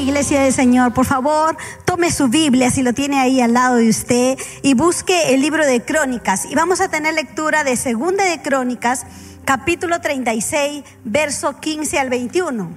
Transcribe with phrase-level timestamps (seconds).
[0.00, 3.90] Iglesia del Señor, por favor, tome su Biblia si lo tiene ahí al lado de
[3.90, 6.46] usted y busque el libro de Crónicas.
[6.46, 9.04] Y vamos a tener lectura de Segunda de Crónicas
[9.44, 12.70] capítulo 36, verso 15 al 21.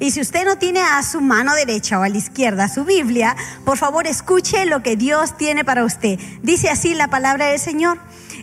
[0.00, 3.36] Y si usted no tiene a su mano derecha o a la izquierda su Biblia,
[3.66, 6.18] por favor escuche lo que Dios tiene para usted.
[6.42, 7.98] Dice así la palabra del Señor.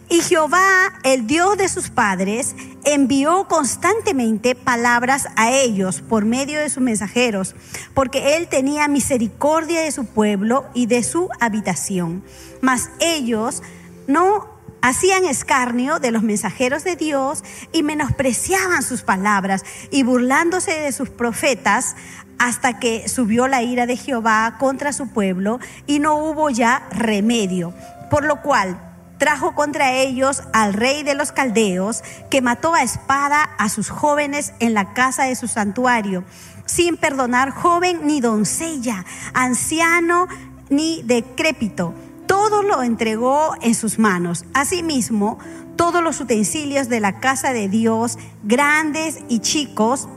[0.09, 6.69] Y Jehová, el Dios de sus padres, envió constantemente palabras a ellos por medio de
[6.69, 7.55] sus mensajeros,
[7.95, 12.23] porque él tenía misericordia de su pueblo y de su habitación.
[12.61, 13.63] Mas ellos
[14.07, 14.47] no
[14.81, 21.09] hacían escarnio de los mensajeros de Dios y menospreciaban sus palabras y burlándose de sus
[21.09, 21.95] profetas
[22.37, 27.73] hasta que subió la ira de Jehová contra su pueblo y no hubo ya remedio.
[28.11, 28.79] Por lo cual
[29.17, 34.53] trajo contra ellos al rey de los caldeos, que mató a espada a sus jóvenes
[34.59, 36.23] en la casa de su santuario,
[36.65, 40.27] sin perdonar joven ni doncella, anciano
[40.69, 41.93] ni decrépito
[42.27, 44.45] todo lo entregó en sus manos.
[44.53, 45.37] Asimismo,
[45.75, 50.07] todos los utensilios de la casa de Dios, grandes y chicos,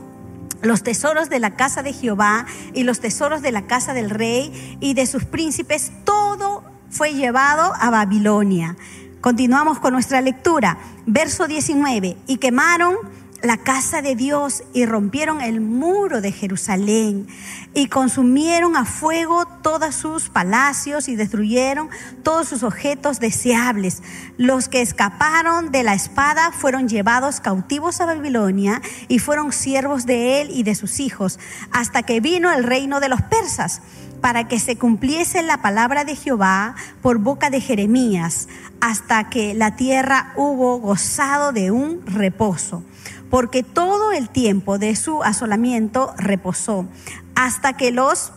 [0.61, 4.77] los tesoros de la casa de Jehová y los tesoros de la casa del rey
[4.79, 8.75] y de sus príncipes, todo fue llevado a Babilonia.
[9.21, 10.77] Continuamos con nuestra lectura.
[11.05, 12.17] Verso 19.
[12.27, 12.95] Y quemaron
[13.41, 17.27] la casa de Dios y rompieron el muro de Jerusalén
[17.73, 21.89] y consumieron a fuego todos sus palacios y destruyeron
[22.23, 24.03] todos sus objetos deseables.
[24.37, 30.41] Los que escaparon de la espada fueron llevados cautivos a Babilonia y fueron siervos de
[30.41, 31.39] él y de sus hijos
[31.71, 33.81] hasta que vino el reino de los persas
[34.21, 38.47] para que se cumpliese la palabra de Jehová por boca de Jeremías,
[38.81, 42.83] hasta que la tierra hubo gozado de un reposo
[43.29, 46.87] porque todo el tiempo de su asolamiento reposó,
[47.35, 48.31] hasta que los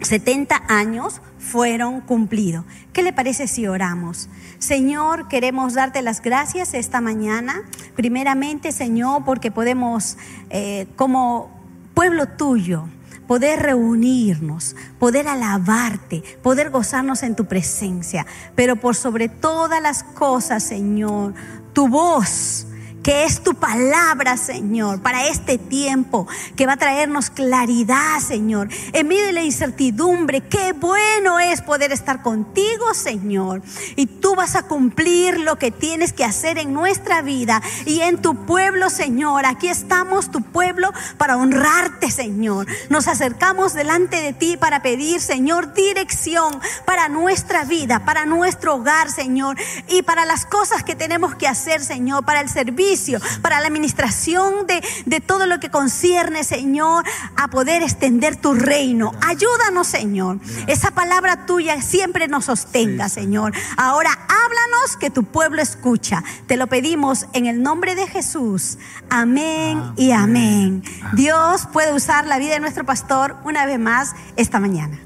[0.00, 2.64] 70 años fueron cumplidos.
[2.92, 4.28] ¿Qué le parece si oramos?
[4.58, 7.62] Señor, queremos darte las gracias esta mañana.
[7.94, 10.16] Primeramente, Señor, porque podemos,
[10.50, 11.50] eh, como
[11.94, 12.88] pueblo tuyo,
[13.26, 18.26] poder reunirnos, poder alabarte, poder gozarnos en tu presencia.
[18.54, 21.34] Pero por sobre todas las cosas, Señor,
[21.72, 22.66] tu voz
[23.06, 28.68] que es tu palabra, Señor, para este tiempo, que va a traernos claridad, Señor.
[28.92, 33.62] En medio de la incertidumbre, qué bueno es poder estar contigo, Señor.
[33.94, 38.20] Y tú vas a cumplir lo que tienes que hacer en nuestra vida y en
[38.20, 39.46] tu pueblo, Señor.
[39.46, 42.66] Aquí estamos, tu pueblo, para honrarte, Señor.
[42.90, 49.12] Nos acercamos delante de ti para pedir, Señor, dirección para nuestra vida, para nuestro hogar,
[49.12, 49.56] Señor,
[49.86, 52.95] y para las cosas que tenemos que hacer, Señor, para el servicio
[53.42, 57.04] para la administración de, de todo lo que concierne, Señor,
[57.36, 59.12] a poder extender tu reino.
[59.26, 60.38] Ayúdanos, Señor.
[60.66, 63.52] Esa palabra tuya siempre nos sostenga, Señor.
[63.76, 66.22] Ahora háblanos que tu pueblo escucha.
[66.46, 68.78] Te lo pedimos en el nombre de Jesús.
[69.10, 70.82] Amén, y amén.
[71.12, 74.98] Dios puede usar la vida de nuestro pastor una vez más esta mañana.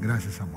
[0.00, 0.51] Gracias, amor.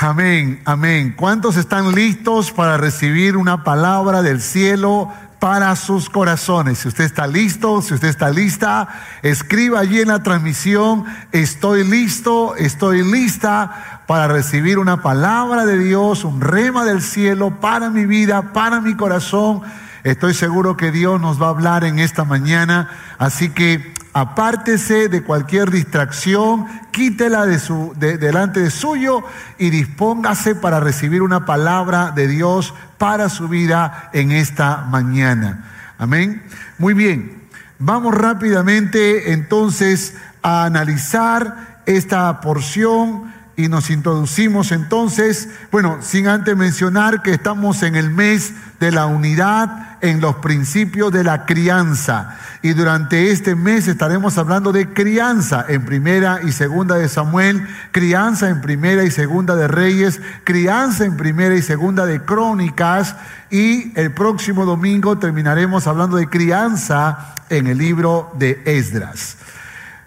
[0.00, 1.14] Amén, amén.
[1.16, 6.78] ¿Cuántos están listos para recibir una palabra del cielo para sus corazones?
[6.78, 8.88] Si usted está listo, si usted está lista,
[9.22, 16.24] escriba allí en la transmisión, estoy listo, estoy lista para recibir una palabra de Dios,
[16.24, 19.62] un rema del cielo para mi vida, para mi corazón.
[20.02, 25.24] Estoy seguro que Dios nos va a hablar en esta mañana, así que apártese de
[25.24, 29.24] cualquier distracción, quítela delante de suyo
[29.58, 35.64] y dispóngase para recibir una palabra de Dios para su vida en esta mañana.
[35.98, 36.44] Amén.
[36.78, 37.42] Muy bien,
[37.80, 47.22] vamos rápidamente entonces a analizar esta porción y nos introducimos entonces, bueno, sin antes mencionar
[47.22, 52.36] que estamos en el mes de la unidad en los principios de la crianza.
[52.62, 58.48] Y durante este mes estaremos hablando de crianza en primera y segunda de Samuel, crianza
[58.48, 63.14] en primera y segunda de Reyes, crianza en primera y segunda de Crónicas.
[63.50, 69.36] Y el próximo domingo terminaremos hablando de crianza en el libro de Esdras.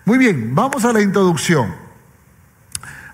[0.03, 1.86] Muy bien, vamos a la introducción.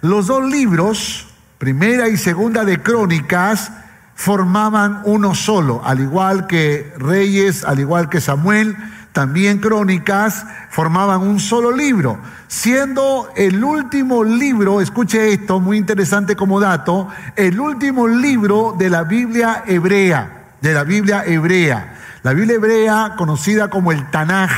[0.04, 1.28] Los dos libros
[1.64, 3.72] primera y segunda de Crónicas,
[4.16, 8.76] formaban uno solo, al igual que Reyes, al igual que Samuel,
[9.14, 12.20] también Crónicas formaban un solo libro,
[12.50, 17.08] siendo el último libro, escuche esto, muy interesante como dato,
[17.38, 22.00] el último libro de la Biblia hebrea, de la Biblia hebrea.
[22.24, 24.52] La Biblia hebrea, conocida como el Tanaj,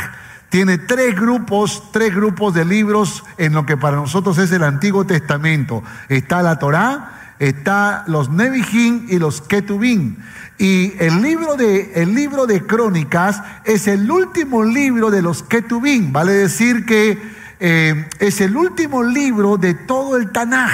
[0.56, 5.04] tiene tres grupos, tres grupos de libros en lo que para nosotros es el Antiguo
[5.06, 5.84] Testamento.
[6.08, 10.18] Está la Torá, está los Nevijín y los Ketubín.
[10.58, 16.14] Y el libro, de, el libro de Crónicas es el último libro de los Ketubín,
[16.14, 17.22] vale decir que
[17.60, 20.72] eh, es el último libro de todo el Tanaj.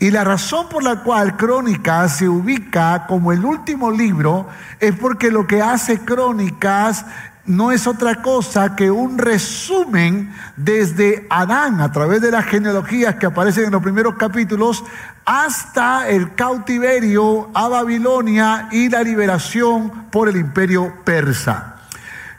[0.00, 4.48] Y la razón por la cual Crónicas se ubica como el último libro
[4.80, 7.04] es porque lo que hace Crónicas
[7.48, 13.26] no es otra cosa que un resumen desde Adán, a través de las genealogías que
[13.26, 14.84] aparecen en los primeros capítulos,
[15.24, 21.76] hasta el cautiverio a Babilonia y la liberación por el imperio persa.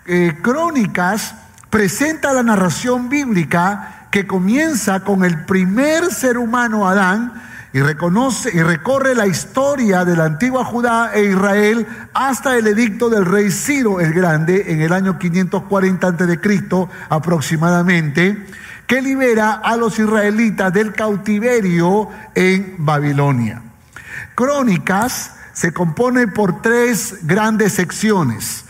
[0.05, 1.35] Eh, Crónicas
[1.69, 8.61] presenta la narración bíblica que comienza con el primer ser humano, Adán, y reconoce y
[8.61, 13.99] recorre la historia de la antigua Judá e Israel hasta el edicto del rey Ciro
[13.99, 16.87] el Grande en el año 540 a.C.
[17.09, 18.45] aproximadamente,
[18.87, 23.61] que libera a los israelitas del cautiverio en Babilonia.
[24.33, 28.65] Crónicas se compone por tres grandes secciones.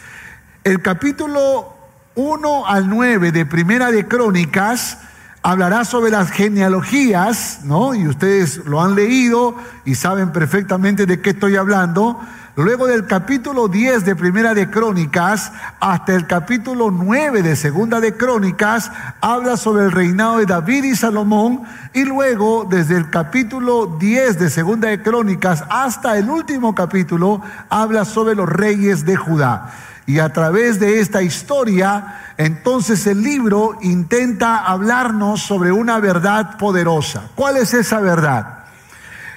[0.66, 1.74] El capítulo
[2.16, 4.98] 1 al 9 de Primera de Crónicas
[5.42, 7.96] hablará sobre las genealogías, ¿no?
[7.96, 9.56] Y ustedes lo han leído
[9.86, 12.20] y saben perfectamente de qué estoy hablando.
[12.56, 18.18] Luego del capítulo 10 de Primera de Crónicas hasta el capítulo 9 de Segunda de
[18.18, 18.92] Crónicas
[19.22, 21.62] habla sobre el reinado de David y Salomón
[21.94, 28.04] y luego desde el capítulo 10 de Segunda de Crónicas hasta el último capítulo habla
[28.04, 29.72] sobre los reyes de Judá.
[30.10, 37.30] Y a través de esta historia, entonces el libro intenta hablarnos sobre una verdad poderosa.
[37.36, 38.64] ¿Cuál es esa verdad?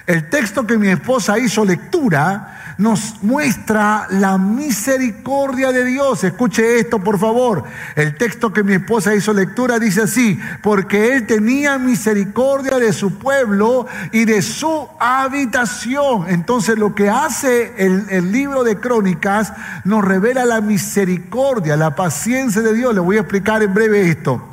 [0.07, 6.25] El texto que mi esposa hizo lectura nos muestra la misericordia de Dios.
[6.25, 7.65] Escuche esto, por favor.
[7.97, 13.19] El texto que mi esposa hizo lectura dice así, porque Él tenía misericordia de su
[13.19, 16.27] pueblo y de su habitación.
[16.29, 19.53] Entonces lo que hace el, el libro de crónicas
[19.85, 22.95] nos revela la misericordia, la paciencia de Dios.
[22.95, 24.52] Le voy a explicar en breve esto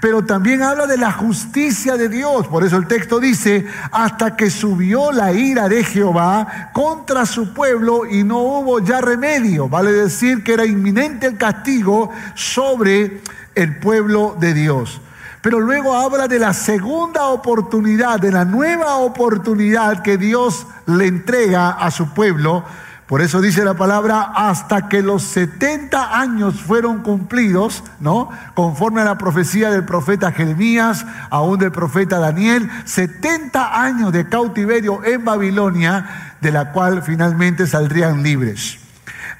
[0.00, 2.48] pero también habla de la justicia de Dios.
[2.48, 8.06] Por eso el texto dice, hasta que subió la ira de Jehová contra su pueblo
[8.06, 9.68] y no hubo ya remedio.
[9.68, 13.20] Vale decir que era inminente el castigo sobre
[13.54, 15.00] el pueblo de Dios.
[15.42, 21.70] Pero luego habla de la segunda oportunidad, de la nueva oportunidad que Dios le entrega
[21.70, 22.64] a su pueblo
[23.10, 28.30] por eso dice la palabra, hasta que los 70 años fueron cumplidos, ¿no?
[28.54, 35.04] Conforme a la profecía del profeta Jeremías, aún del profeta Daniel, 70 años de cautiverio
[35.04, 38.78] en Babilonia, de la cual finalmente saldrían libres.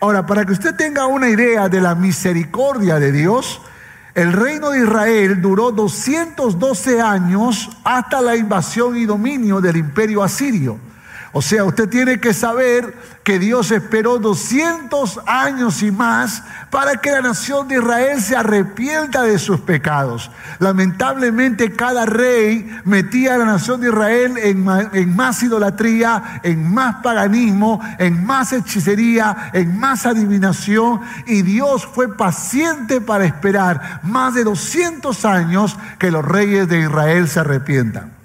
[0.01, 3.63] Ahora, para que usted tenga una idea de la misericordia de Dios,
[4.17, 10.90] el reino de Israel duró 212 años hasta la invasión y dominio del imperio asirio.
[11.33, 17.13] O sea, usted tiene que saber que Dios esperó 200 años y más para que
[17.13, 20.29] la nación de Israel se arrepienta de sus pecados.
[20.59, 27.81] Lamentablemente cada rey metía a la nación de Israel en, más idolatría, en más paganismo,
[27.99, 35.25] en más hechicería, en más adivinación y Dios fue paciente para esperar más de 200
[35.25, 38.20] años que los reyes de Israel se arrepientan.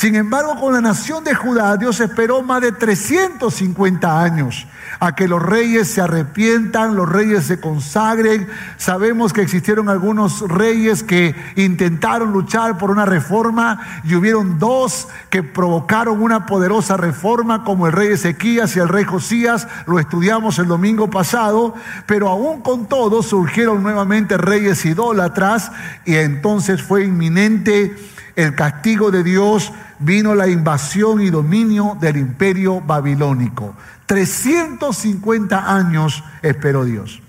[0.00, 4.66] Sin embargo, con la nación de Judá, Dios esperó más de 350 años
[4.98, 8.48] a que los reyes se arrepientan, los reyes se consagren.
[8.78, 15.42] Sabemos que existieron algunos reyes que intentaron luchar por una reforma y hubieron dos que
[15.42, 20.66] provocaron una poderosa reforma, como el rey Ezequías y el rey Josías, lo estudiamos el
[20.66, 21.74] domingo pasado,
[22.06, 25.70] pero aún con todo surgieron nuevamente reyes idólatras
[26.06, 27.94] y entonces fue inminente
[28.36, 33.74] el castigo de Dios, vino la invasión y dominio del imperio babilónico.
[34.06, 37.22] 350 años esperó Dios.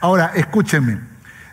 [0.00, 1.00] Ahora, escúcheme,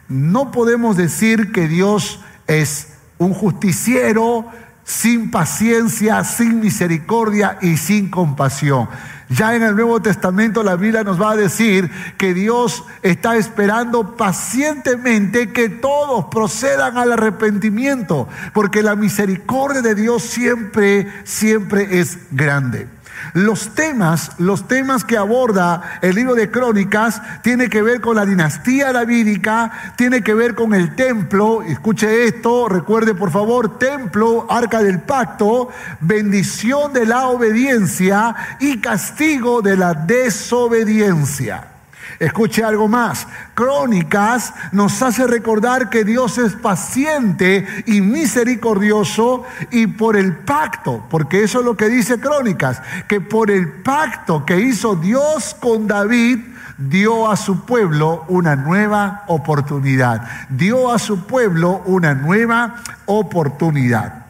[0.07, 4.45] no podemos decir que Dios es un justiciero
[4.87, 8.87] sin paciencia, sin misericordia y sin compasión.
[9.27, 14.15] Ya en el Nuevo Testamento la Biblia nos va a decir que Dios está esperando
[14.15, 22.87] pacientemente que todos procedan al arrepentimiento, porque la misericordia de Dios siempre, siempre es grande.
[23.33, 28.25] Los temas, los temas que aborda el libro de Crónicas tiene que ver con la
[28.25, 34.81] dinastía davídica, tiene que ver con el templo, escuche esto, recuerde por favor, templo, arca
[34.81, 35.69] del pacto,
[35.99, 41.76] bendición de la obediencia y castigo de la desobediencia.
[42.19, 43.27] Escuche algo más.
[43.53, 51.43] Crónicas nos hace recordar que Dios es paciente y misericordioso y por el pacto, porque
[51.43, 56.39] eso es lo que dice Crónicas, que por el pacto que hizo Dios con David,
[56.77, 60.21] dio a su pueblo una nueva oportunidad.
[60.49, 64.25] Dio a su pueblo una nueva oportunidad.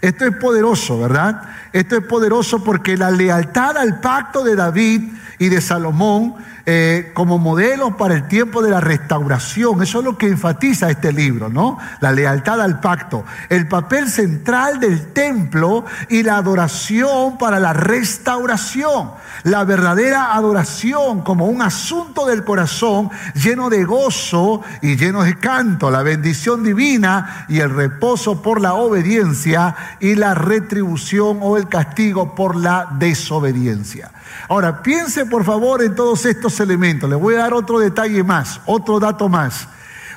[0.00, 1.42] Esto es poderoso, ¿verdad?
[1.72, 5.02] Esto es poderoso porque la lealtad al pacto de David
[5.38, 6.34] y de Salomón
[6.68, 9.82] eh, como modelo para el tiempo de la restauración.
[9.84, 11.78] Eso es lo que enfatiza este libro, ¿no?
[12.00, 19.12] La lealtad al pacto, el papel central del templo y la adoración para la restauración.
[19.44, 25.90] La verdadera adoración como un asunto del corazón lleno de gozo y lleno de canto,
[25.90, 32.34] la bendición divina y el reposo por la obediencia y la retribución o el castigo
[32.34, 34.10] por la desobediencia.
[34.48, 37.08] Ahora, piense por favor en todos estos elementos.
[37.08, 39.68] Le voy a dar otro detalle más, otro dato más.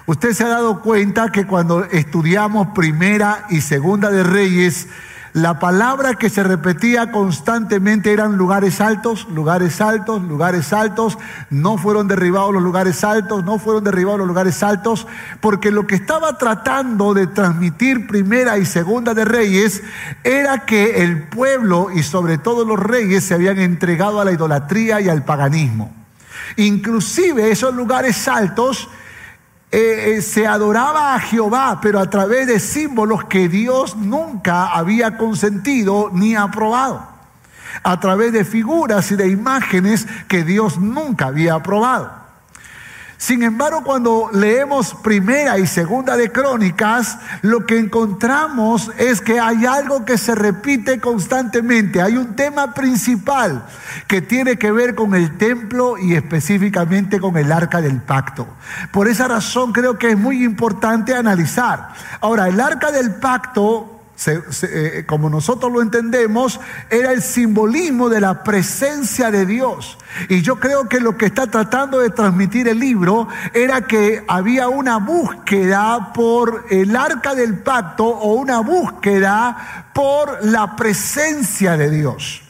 [0.05, 4.87] Usted se ha dado cuenta que cuando estudiamos primera y segunda de Reyes,
[5.33, 11.17] la palabra que se repetía constantemente eran lugares altos, lugares altos, lugares altos.
[11.49, 15.07] No fueron derribados los lugares altos, no fueron derribados los lugares altos,
[15.39, 19.83] porque lo que estaba tratando de transmitir primera y segunda de reyes
[20.23, 24.99] era que el pueblo y sobre todo los reyes se habían entregado a la idolatría
[25.01, 25.93] y al paganismo.
[26.57, 28.89] Inclusive esos lugares altos
[29.71, 35.17] eh, eh, se adoraba a Jehová, pero a través de símbolos que Dios nunca había
[35.17, 37.07] consentido ni aprobado.
[37.83, 42.18] A través de figuras y de imágenes que Dios nunca había aprobado.
[43.19, 49.65] Sin embargo, cuando leemos primera y segunda de Crónicas, lo que encontramos es que hay
[49.65, 52.01] algo que se repite constantemente.
[52.01, 53.65] Hay un tema principal
[54.07, 58.47] que tiene que ver con el templo y específicamente con el arca del pacto.
[58.93, 61.89] Por esa razón creo que es muy importante analizar.
[62.21, 66.59] Ahora, el arca del pacto eh, como nosotros lo entendemos,
[66.89, 69.97] era el simbolismo de la presencia de Dios.
[70.27, 74.67] Y yo creo que lo que está tratando de transmitir el libro era que había
[74.67, 82.48] una búsqueda por el arca del pacto o una búsqueda por la presencia de Dios.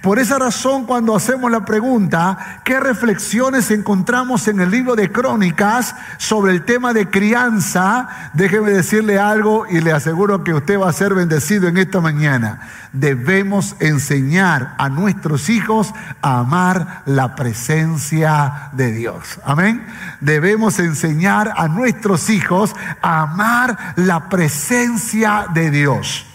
[0.00, 5.94] Por esa razón, cuando hacemos la pregunta, ¿qué reflexiones encontramos en el libro de Crónicas
[6.18, 8.08] sobre el tema de crianza?
[8.34, 12.60] Déjeme decirle algo y le aseguro que usted va a ser bendecido en esta mañana.
[12.92, 19.40] Debemos enseñar a nuestros hijos a amar la presencia de Dios.
[19.44, 19.86] Amén.
[20.20, 26.26] Debemos enseñar a nuestros hijos a amar la presencia de Dios.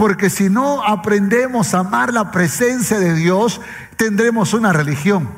[0.00, 3.60] Porque si no aprendemos a amar la presencia de Dios,
[3.98, 5.28] tendremos una religión.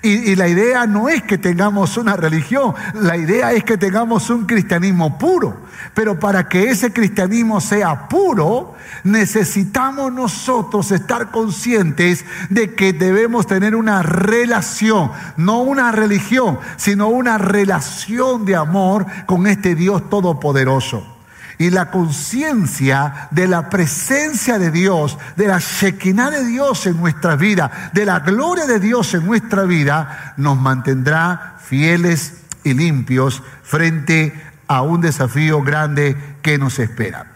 [0.00, 4.46] Y, la idea no es que tengamos una religión, la idea es que tengamos un
[4.46, 5.54] cristianismo puro.
[5.92, 13.76] Pero para que ese cristianismo sea puro, necesitamos nosotros estar conscientes de que debemos tener
[13.76, 21.17] una relación, no una religión, sino una relación de amor con este Dios todopoderoso
[21.58, 27.36] y la conciencia de la presencia de Dios, de la Shekinah de Dios en nuestra
[27.36, 32.34] vida, de la gloria de Dios en nuestra vida, nos mantendrá fieles
[32.64, 37.26] y limpios frente a un desafío grande que nos espera.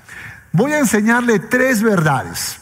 [0.52, 2.62] Voy a enseñarle tres verdades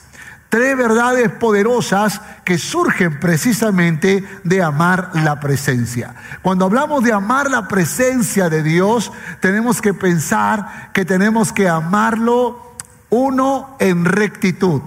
[0.51, 6.17] Tres verdades poderosas que surgen precisamente de amar la presencia.
[6.43, 12.75] Cuando hablamos de amar la presencia de Dios, tenemos que pensar que tenemos que amarlo
[13.11, 14.83] uno en rectitud.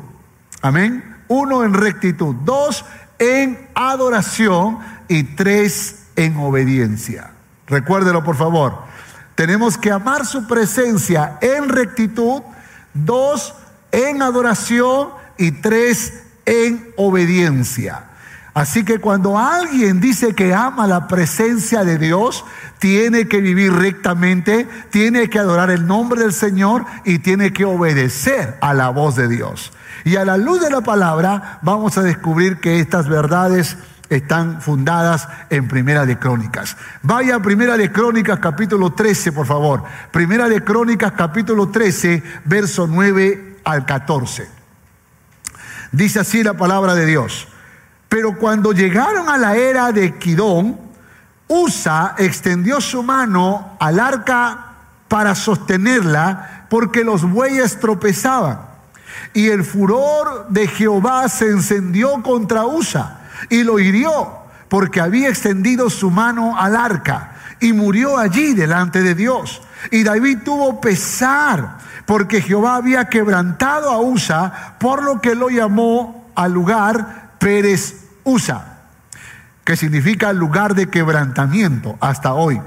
[0.61, 1.15] Amén.
[1.29, 2.35] Uno en rectitud.
[2.43, 2.83] Dos
[3.17, 7.31] en adoración y tres en obediencia.
[7.67, 8.79] Recuérdelo por favor.
[9.35, 12.41] Tenemos que amar su presencia en rectitud.
[12.93, 13.55] Dos
[13.93, 18.05] en adoración y tres en obediencia.
[18.53, 22.45] Así que cuando alguien dice que ama la presencia de Dios,
[22.77, 28.57] tiene que vivir rectamente, tiene que adorar el nombre del Señor y tiene que obedecer
[28.61, 29.73] a la voz de Dios.
[30.03, 33.75] Y a la luz de la palabra vamos a descubrir que estas verdades
[34.09, 36.77] están fundadas en Primera de Crónicas.
[37.01, 39.83] Vaya a Primera de Crónicas capítulo 13, por favor.
[40.11, 44.62] Primera de Crónicas capítulo 13, verso 9 al 14.
[45.93, 47.47] Dice así la palabra de Dios.
[48.09, 50.77] Pero cuando llegaron a la era de Quidón,
[51.47, 54.73] Usa extendió su mano al arca
[55.07, 58.59] para sostenerla porque los bueyes tropezaban.
[59.33, 65.91] Y el furor de Jehová se encendió contra Usa y lo hirió porque había extendido
[65.91, 69.61] su mano al arca y murió allí delante de Dios.
[69.91, 76.31] Y David tuvo pesar porque Jehová había quebrantado a Usa, por lo que lo llamó
[76.35, 78.79] al lugar Pérez Usa,
[79.63, 82.61] que significa lugar de quebrantamiento hasta hoy.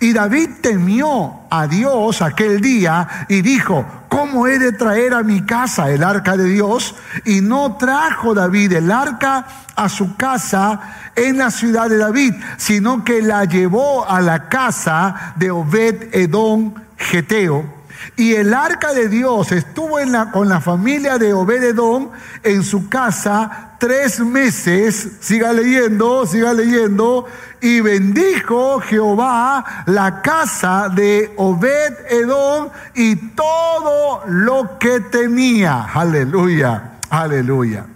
[0.00, 5.42] Y David temió a Dios aquel día y dijo, ¿cómo he de traer a mi
[5.42, 6.96] casa el arca de Dios?
[7.24, 10.80] Y no trajo David el arca a su casa
[11.14, 16.74] en la ciudad de David, sino que la llevó a la casa de Obed Edom
[16.96, 17.81] Geteo
[18.22, 22.12] y el arca de Dios estuvo en la, con la familia de Obededón
[22.44, 25.14] en su casa tres meses.
[25.18, 27.26] Siga leyendo, siga leyendo.
[27.60, 35.88] Y bendijo Jehová la casa de Obed-Edom y todo lo que tenía.
[35.92, 37.86] Aleluya, aleluya.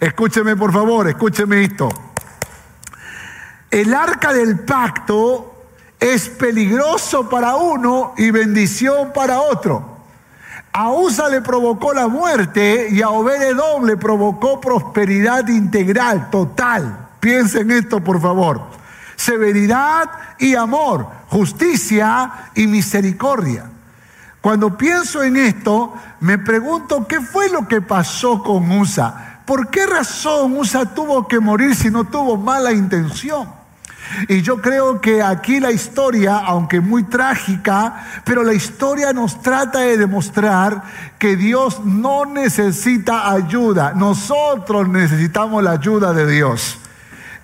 [0.00, 1.90] Escúcheme por favor, escúcheme esto.
[3.70, 5.57] El arca del pacto
[6.00, 9.98] es peligroso para uno y bendición para otro.
[10.72, 17.08] A Usa le provocó la muerte y a Obededón le provocó prosperidad integral, total.
[17.20, 18.62] Piensen esto, por favor.
[19.16, 23.64] Severidad y amor, justicia y misericordia.
[24.40, 29.42] Cuando pienso en esto, me pregunto qué fue lo que pasó con Usa.
[29.44, 33.57] ¿Por qué razón Usa tuvo que morir si no tuvo mala intención?
[34.28, 39.80] Y yo creo que aquí la historia, aunque muy trágica, pero la historia nos trata
[39.80, 40.82] de demostrar
[41.18, 46.78] que Dios no necesita ayuda, nosotros necesitamos la ayuda de Dios.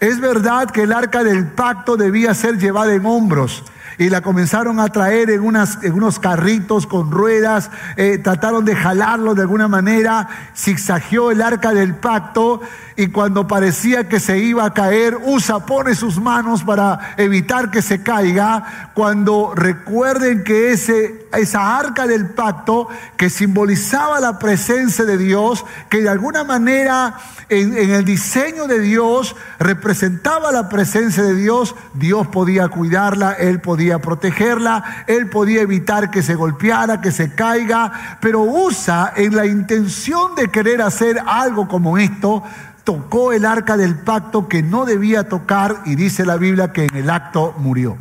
[0.00, 3.64] Es verdad que el arca del pacto debía ser llevada en hombros,
[3.98, 5.42] y la comenzaron a traer en,
[5.82, 11.72] en unos carritos con ruedas, eh, trataron de jalarlo de alguna manera, zigzagueó el arca
[11.72, 12.60] del pacto
[12.96, 17.82] y cuando parecía que se iba a caer, Usa pone sus manos para evitar que
[17.82, 25.18] se caiga, cuando recuerden que ese, esa arca del pacto que simbolizaba la presencia de
[25.18, 27.16] Dios, que de alguna manera
[27.48, 33.60] en, en el diseño de Dios representaba la presencia de Dios, Dios podía cuidarla, Él
[33.60, 39.46] podía protegerla, Él podía evitar que se golpeara, que se caiga, pero Usa en la
[39.46, 42.42] intención de querer hacer algo como esto,
[42.84, 46.96] tocó el arca del pacto que no debía tocar y dice la Biblia que en
[46.96, 47.96] el acto murió.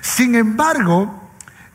[0.00, 1.25] Sin embargo,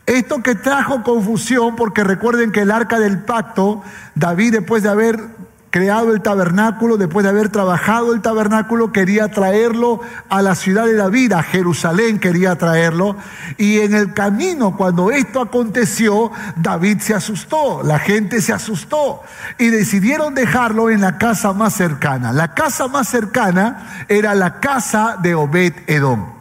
[0.05, 3.83] esto que trajo confusión, porque recuerden que el arca del pacto,
[4.15, 5.19] David después de haber
[5.71, 10.95] creado el tabernáculo, después de haber trabajado el tabernáculo, quería traerlo a la ciudad de
[10.95, 13.15] David, a Jerusalén quería traerlo.
[13.57, 19.21] Y en el camino, cuando esto aconteció, David se asustó, la gente se asustó
[19.57, 22.33] y decidieron dejarlo en la casa más cercana.
[22.33, 26.33] La casa más cercana era la casa de Obed Edom.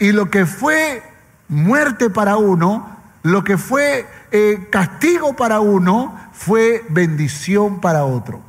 [0.00, 1.02] Y lo que fue
[1.48, 2.93] muerte para uno,
[3.24, 8.42] lo que fue eh, castigo para uno, fue bendición para otro.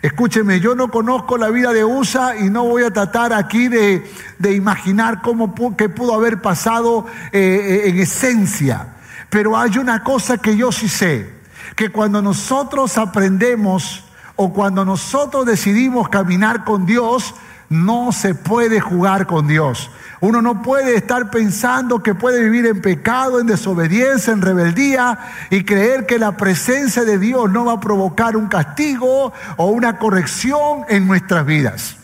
[0.00, 4.02] Escúcheme, yo no conozco la vida de USA y no voy a tratar aquí de,
[4.50, 8.94] imaginar cómo que pudo haber pasado eh, eh, en esencia.
[9.28, 11.30] Pero hay una cosa que yo sí sé,
[11.76, 14.04] que cuando nosotros aprendemos
[14.36, 17.34] o cuando nosotros decidimos caminar con Dios,
[17.68, 19.90] no se puede jugar con Dios.
[20.20, 25.18] Uno no puede estar pensando que puede vivir en pecado, en desobediencia, en rebeldía
[25.50, 29.98] y creer que la presencia de Dios no va a provocar un castigo o una
[29.98, 31.96] corrección en nuestras vidas.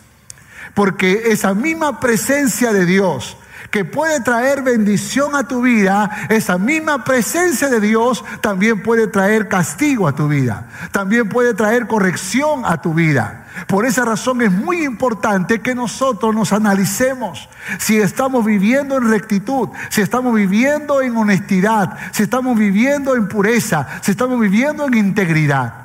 [0.73, 3.37] Porque esa misma presencia de Dios
[3.75, 9.49] que puede traer bendición a tu vida, esa misma presencia de Dios también puede traer
[9.49, 13.47] castigo a tu vida, también puede traer corrección a tu vida.
[13.67, 19.67] Por esa razón es muy importante que nosotros nos analicemos si estamos viviendo en rectitud,
[19.89, 25.84] si estamos viviendo en honestidad, si estamos viviendo en pureza, si estamos viviendo en integridad.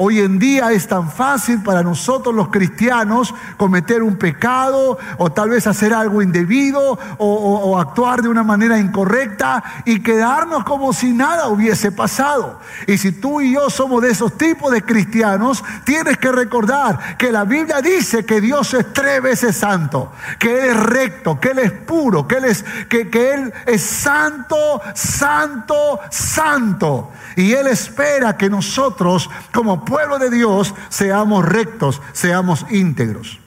[0.00, 5.50] Hoy en día es tan fácil para nosotros los cristianos cometer un pecado o tal
[5.50, 11.48] vez hacer algo indebido o, actuar de una manera incorrecta y quedarnos como si nada
[11.48, 12.60] hubiese pasado.
[12.86, 17.32] Y si tú y yo somos de esos tipos de cristianos, tienes que recordar que
[17.32, 21.58] la Biblia dice que Dios es tres veces santo, que Él es recto, que Él
[21.58, 27.10] es puro, que Él es, que, que Él es santo, santo, santo.
[27.34, 33.40] Y Él espera que nosotros, como pueblo de Dios, seamos rectos, seamos íntegros.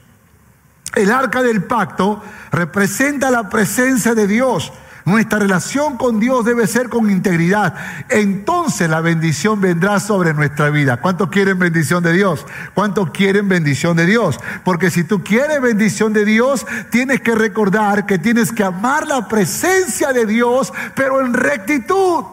[0.94, 4.72] El arca del pacto representa la presencia de Dios.
[5.04, 7.74] Nuestra relación con Dios debe ser con integridad.
[8.08, 10.98] Entonces la bendición vendrá sobre nuestra vida.
[10.98, 12.44] ¿Cuántos quieren bendición de Dios?
[12.74, 14.38] ¿Cuántos quieren bendición de Dios?
[14.64, 19.28] Porque si tú quieres bendición de Dios, tienes que recordar que tienes que amar la
[19.28, 22.24] presencia de Dios, pero en rectitud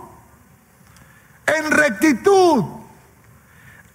[1.58, 2.79] en rectitud.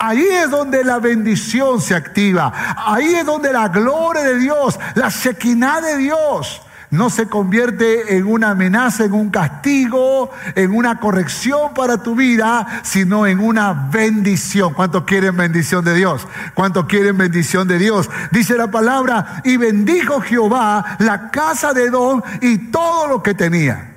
[0.07, 2.53] Ahí es donde la bendición se activa.
[2.77, 8.27] Ahí es donde la gloria de Dios, la sequina de Dios, no se convierte en
[8.27, 14.75] una amenaza, en un castigo, en una corrección para tu vida, sino en una bendición.
[14.75, 16.29] ¿Cuántos quieren bendición de Dios?
[16.53, 18.11] ¿Cuántos quieren bendición de Dios?
[18.31, 23.95] Dice la palabra, y bendijo Jehová la casa de Don y todo lo que tenía.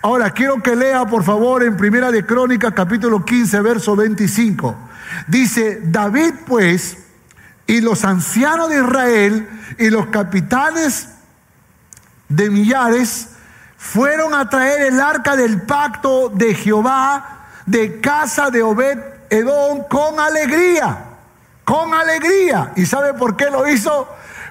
[0.00, 4.87] Ahora quiero que lea por favor en Primera de Crónicas capítulo 15 verso 25.
[5.26, 6.98] Dice, David pues
[7.66, 11.08] y los ancianos de Israel y los capitanes
[12.28, 13.30] de millares
[13.76, 18.98] fueron a traer el arca del pacto de Jehová de casa de Obed
[19.30, 21.04] Edom con alegría,
[21.64, 22.72] con alegría.
[22.76, 24.08] ¿Y sabe por qué lo hizo?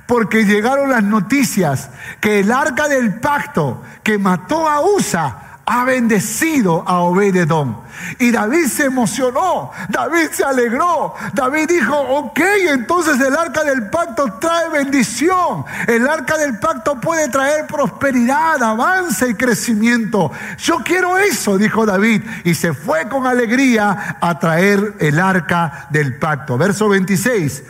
[0.07, 1.89] porque llegaron las noticias
[2.21, 7.77] que el arca del pacto que mató a Usa ha bendecido a Obededón.
[8.19, 14.37] Y David se emocionó, David se alegró, David dijo, ok, entonces el arca del pacto
[14.39, 20.31] trae bendición, el arca del pacto puede traer prosperidad, avance y crecimiento.
[20.57, 26.17] Yo quiero eso, dijo David, y se fue con alegría a traer el arca del
[26.17, 26.57] pacto.
[26.57, 27.63] Verso 26.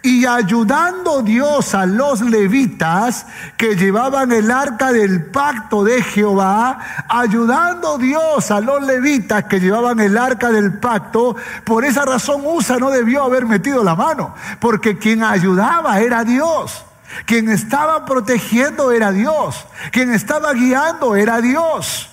[0.00, 7.98] Y ayudando Dios a los levitas que llevaban el arca del pacto de Jehová, ayudando
[7.98, 11.34] Dios a los levitas que llevaban el arca del pacto,
[11.64, 16.84] por esa razón Usa no debió haber metido la mano, porque quien ayudaba era Dios.
[17.24, 19.66] Quien estaba protegiendo era Dios.
[19.90, 22.08] Quien estaba guiando era Dios.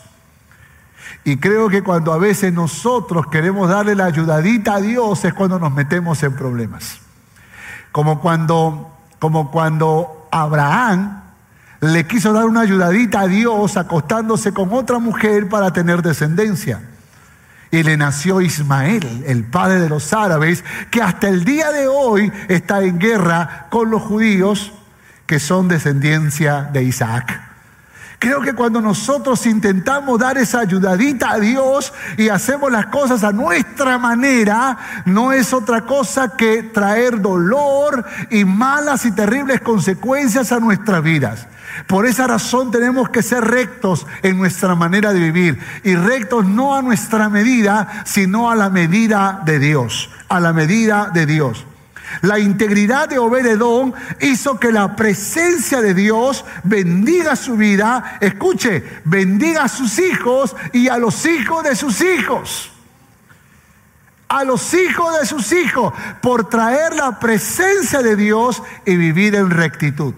[1.24, 5.60] Y creo que cuando a veces nosotros queremos darle la ayudadita a Dios es cuando
[5.60, 7.05] nos metemos en problemas.
[7.96, 11.22] Como cuando, como cuando Abraham
[11.80, 16.82] le quiso dar una ayudadita a Dios acostándose con otra mujer para tener descendencia.
[17.72, 22.34] Y le nació Ismael, el padre de los árabes, que hasta el día de hoy
[22.50, 24.74] está en guerra con los judíos
[25.26, 27.45] que son descendencia de Isaac.
[28.26, 33.32] Creo que cuando nosotros intentamos dar esa ayudadita a Dios y hacemos las cosas a
[33.32, 40.60] nuestra manera, no es otra cosa que traer dolor y malas y terribles consecuencias a
[40.60, 41.48] nuestras vidas.
[41.86, 46.76] Por esa razón tenemos que ser rectos en nuestra manera de vivir y rectos no
[46.76, 51.64] a nuestra medida, sino a la medida de Dios, a la medida de Dios.
[52.22, 59.64] La integridad de Obededón hizo que la presencia de Dios bendiga su vida, escuche, bendiga
[59.64, 62.72] a sus hijos y a los hijos de sus hijos.
[64.28, 69.52] A los hijos de sus hijos, por traer la presencia de Dios y vivir en
[69.52, 70.14] rectitud.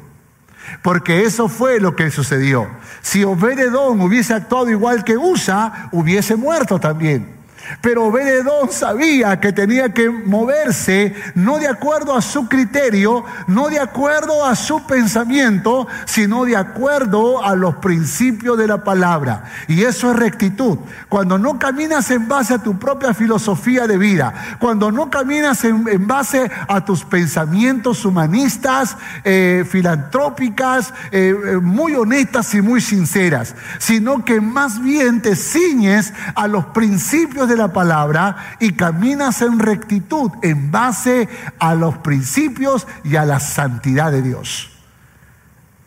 [0.81, 2.69] Porque eso fue lo que sucedió.
[3.01, 7.36] Si Obededón hubiese actuado igual que Usa, hubiese muerto también.
[7.81, 13.79] Pero Obededón sabía que tenía que moverse no de acuerdo a su criterio, no de
[13.79, 19.43] acuerdo a su pensamiento, sino de acuerdo a los principios de la palabra.
[19.67, 20.79] Y eso es rectitud.
[21.09, 26.07] Cuando no caminas en base a tu propia filosofía de vida, cuando no caminas en,
[26.07, 34.23] base a tus pensamientos humanistas, eh, filantrópicas, eh, eh, muy honestas y muy sinceras, sino
[34.23, 40.31] que más bien te ciñes a los principios de la palabra y caminas en rectitud
[40.41, 41.27] en base
[41.59, 44.71] a los principios y a la santidad de Dios.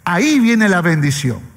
[0.04, 1.49] Ahí viene la bendición.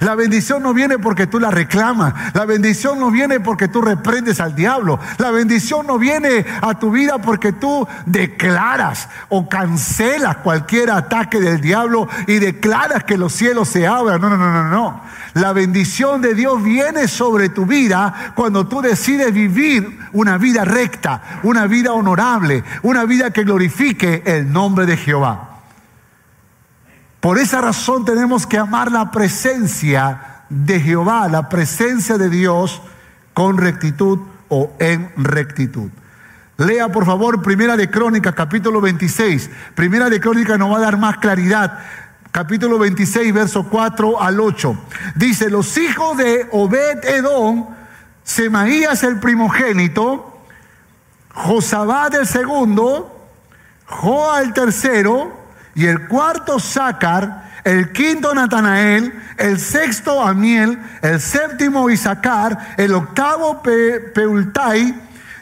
[0.00, 2.14] La bendición no viene porque tú la reclamas.
[2.34, 4.98] La bendición no viene porque tú reprendes al diablo.
[5.18, 11.60] La bendición no viene a tu vida porque tú declaras o cancelas cualquier ataque del
[11.60, 14.20] diablo y declaras que los cielos se abran.
[14.20, 15.00] No, no, no, no, no.
[15.34, 21.40] La bendición de Dios viene sobre tu vida cuando tú decides vivir una vida recta,
[21.42, 25.53] una vida honorable, una vida que glorifique el nombre de Jehová.
[27.24, 32.82] Por esa razón tenemos que amar la presencia de Jehová, la presencia de Dios
[33.32, 34.18] con rectitud
[34.50, 35.88] o en rectitud.
[36.58, 39.48] Lea por favor Primera de Crónicas, capítulo 26.
[39.74, 41.78] Primera de Crónicas nos va a dar más claridad.
[42.30, 44.76] Capítulo 26, verso 4 al 8.
[45.14, 47.68] Dice, los hijos de Obed Edom,
[48.22, 50.42] Semaías el primogénito,
[51.32, 53.30] Josabad el segundo,
[53.86, 55.43] Joa el tercero,
[55.74, 63.62] y el cuarto Sácar, el quinto Natanael, el sexto Amiel, el séptimo Isaacar, el octavo
[63.62, 64.94] Peultai,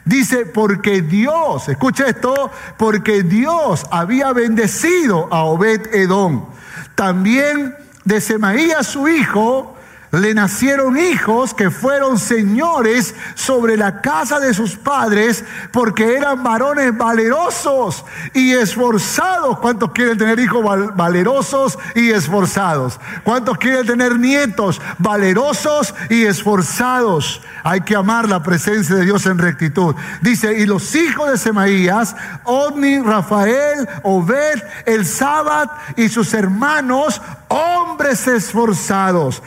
[0.04, 6.46] dice, porque Dios, escucha esto, porque Dios había bendecido a Obed Edom.
[6.94, 9.76] También de Semaías su hijo,
[10.12, 16.96] le nacieron hijos que fueron señores sobre la casa de sus padres porque eran varones
[16.96, 19.58] valerosos y esforzados.
[19.60, 20.62] ¿Cuántos quieren tener hijos
[20.94, 23.00] valerosos y esforzados?
[23.24, 27.40] ¿Cuántos quieren tener nietos valerosos y esforzados?
[27.64, 29.94] Hay que amar la presencia de Dios en rectitud.
[30.20, 38.26] Dice, y los hijos de Semaías, Odni, Rafael, Obed, el Sábado y sus hermanos, hombres
[38.26, 39.42] esforzados.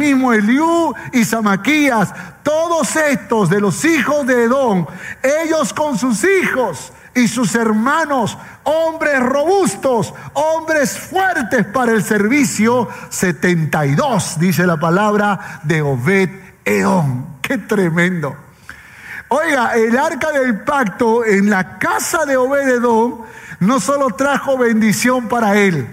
[0.00, 4.86] Asimismo, Eliú y Samaquías, todos estos de los hijos de Edom,
[5.22, 14.40] ellos con sus hijos y sus hermanos, hombres robustos, hombres fuertes para el servicio, 72,
[14.40, 16.30] dice la palabra de Obed
[16.64, 17.26] Edom.
[17.42, 18.34] Qué tremendo.
[19.28, 23.18] Oiga, el arca del pacto en la casa de Obed Edom
[23.58, 25.86] no solo trajo bendición para él,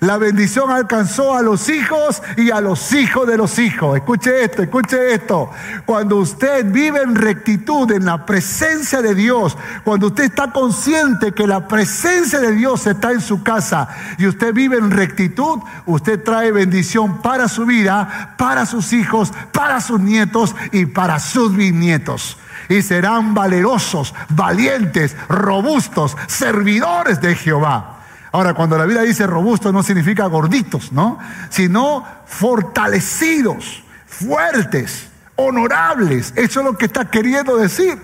[0.00, 3.98] la bendición alcanzó a los hijos y a los hijos de los hijos.
[3.98, 5.50] Escuche esto, escuche esto.
[5.84, 11.46] Cuando usted vive en rectitud, en la presencia de Dios, cuando usted está consciente que
[11.46, 16.50] la presencia de Dios está en su casa y usted vive en rectitud, usted trae
[16.50, 22.38] bendición para su vida, para sus hijos, para sus nietos y para sus bisnietos
[22.70, 27.99] y serán valerosos, valientes, robustos, servidores de Jehová.
[28.32, 31.18] Ahora, cuando la Biblia dice robusto no significa gorditos, ¿no?
[31.48, 36.32] Sino fortalecidos, fuertes, honorables.
[36.36, 37.98] Eso es lo que está queriendo decir.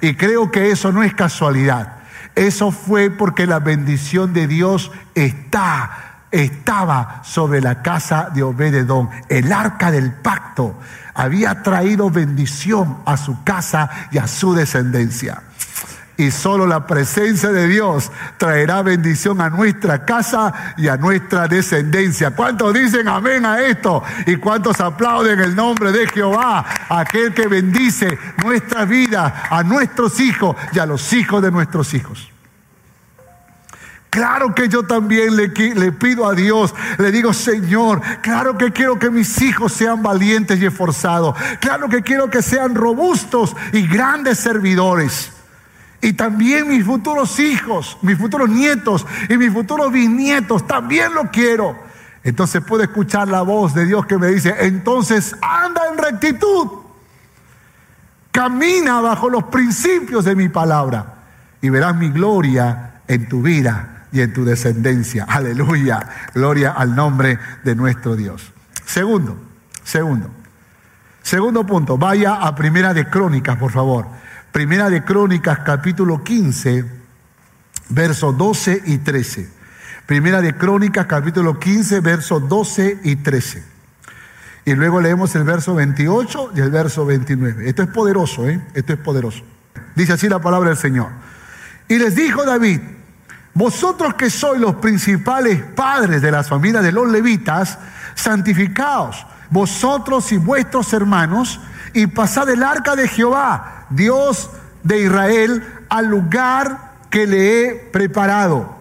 [0.00, 1.96] Y creo que eso no es casualidad.
[2.34, 9.10] Eso fue porque la bendición de Dios está, estaba sobre la casa de Obededón.
[9.28, 10.78] El arca del pacto
[11.14, 15.42] había traído bendición a su casa y a su descendencia
[16.20, 22.32] y solo la presencia de Dios traerá bendición a nuestra casa y a nuestra descendencia.
[22.32, 24.02] ¿Cuántos dicen amén a esto?
[24.26, 30.56] ¿Y cuántos aplauden el nombre de Jehová, aquel que bendice nuestra vida, a nuestros hijos
[30.72, 32.30] y a los hijos de nuestros hijos?
[34.10, 38.98] Claro que yo también le, le, pido a Dios, le digo, Señor, claro que quiero
[38.98, 41.34] que mis hijos sean valientes y esforzados.
[41.60, 45.30] Claro que quiero que sean robustos y grandes servidores.
[46.02, 51.76] Y también mis futuros hijos, mis futuros nietos y mis futuros bisnietos, también lo quiero.
[52.22, 56.68] Entonces puedo escuchar la voz de Dios que me dice, entonces anda en rectitud,
[58.30, 61.14] camina bajo los principios de mi palabra
[61.62, 65.24] y verás mi gloria en tu vida y en tu descendencia.
[65.28, 68.52] Aleluya, gloria al nombre de nuestro Dios.
[68.84, 69.38] Segundo,
[69.82, 70.30] segundo,
[71.22, 74.19] segundo punto, vaya a Primera de Crónicas, por favor.
[74.52, 76.84] Primera de Crónicas, capítulo 15,
[77.90, 79.48] versos 12 y 13.
[80.06, 83.62] Primera de Crónicas, capítulo 15, versos 12 y 13.
[84.64, 87.68] Y luego leemos el verso 28 y el verso 29.
[87.68, 88.60] Esto es poderoso, ¿eh?
[88.74, 89.44] Esto es poderoso.
[89.94, 91.10] Dice así la palabra del Señor.
[91.86, 92.80] Y les dijo David,
[93.54, 97.78] vosotros que sois los principales padres de las familias de los levitas,
[98.16, 101.60] santificaos, vosotros y vuestros hermanos,
[101.92, 104.50] y pasad el arca de Jehová Dios
[104.82, 108.76] de Israel, al lugar que le he preparado.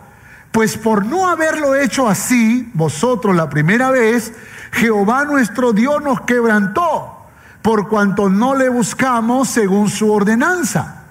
[0.52, 4.34] Pues por no haberlo hecho así, vosotros la primera vez,
[4.72, 7.28] Jehová nuestro Dios nos quebrantó,
[7.62, 11.04] por cuanto no le buscamos según su ordenanza.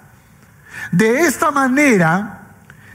[0.93, 2.41] De esta manera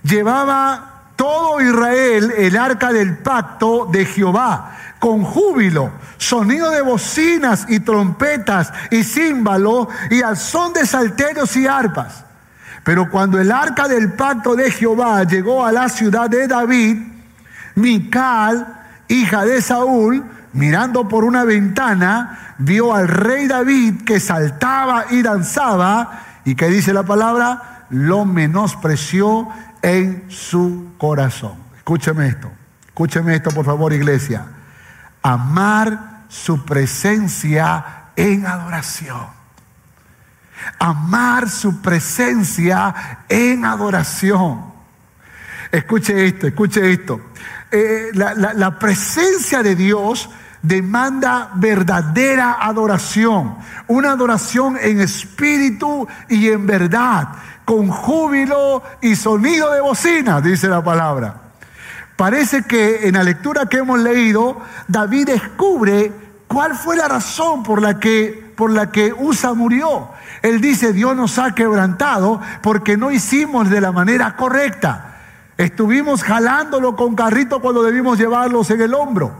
[0.04, 7.82] llevaba todo Israel el arca del pacto de Jehová con júbilo, sonido de bocinas y
[7.82, 12.24] trompetas y címbalo y al son de salterios y arpas.
[12.86, 17.00] Pero cuando el arca del pacto de Jehová llegó a la ciudad de David,
[17.76, 25.22] Mical, hija de Saúl, mirando por una ventana, vio al rey David que saltaba y
[25.22, 29.50] danzaba, y que dice la palabra, lo menospreció
[29.82, 31.56] en su corazón.
[31.76, 32.50] Escúcheme esto,
[32.88, 34.46] escúcheme esto por favor iglesia.
[35.24, 39.44] Amar su presencia en adoración
[40.80, 44.74] amar su presencia en adoración.
[45.72, 47.20] Escuche esto, escuche esto.
[47.72, 50.30] Eh, la, presencia de Dios
[50.62, 53.58] demanda verdadera adoración,
[53.88, 57.30] una adoración en espíritu y en verdad,
[57.66, 61.43] con júbilo y sonido de bocina, dice la palabra.
[62.16, 66.12] Parece que en la lectura que hemos leído, David descubre
[66.48, 70.10] cuál fue la razón por la que, por la que Usa murió.
[70.42, 75.18] Él dice, Dios nos ha quebrantado porque no hicimos de la manera correcta.
[75.58, 79.34] Estuvimos jalándolo con carrito cuando debimos llevarlos en el hombro.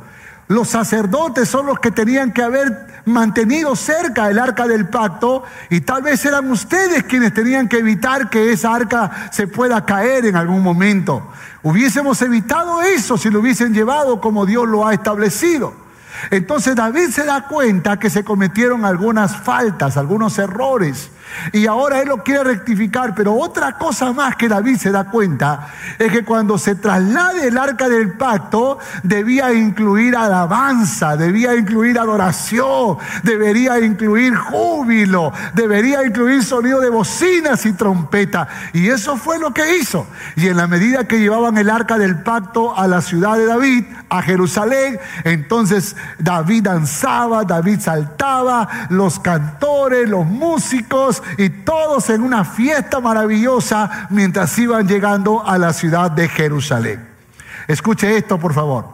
[0.48, 5.82] Los sacerdotes son los que tenían que haber mantenido cerca el arca del pacto y
[5.82, 10.36] tal vez eran ustedes quienes tenían que evitar que esa arca se pueda caer en
[10.36, 11.32] algún momento.
[11.64, 15.74] Hubiésemos evitado eso si lo hubiesen llevado como Dios lo ha establecido.
[16.30, 21.10] Entonces David se da cuenta que se cometieron algunas faltas, algunos errores.
[21.52, 25.68] Y ahora él lo quiere rectificar, pero otra cosa más que David se da cuenta
[25.98, 32.98] es que cuando se traslade el arca del pacto debía incluir alabanza, debía incluir adoración,
[33.24, 38.48] debería incluir júbilo, debería incluir sonido de bocinas y trompeta.
[38.74, 40.08] Y eso fue lo que hizo.
[40.36, 43.86] Y en la medida que llevaban el arca del pacto a la ciudad de David,
[44.10, 52.46] a Jerusalén, entonces David danzaba, David saltaba, los cantores, los músicos, y todos en una
[52.46, 57.08] fiesta maravillosa mientras iban llegando a la ciudad de Jerusalén.
[57.68, 58.88] Escuche esto, por favor.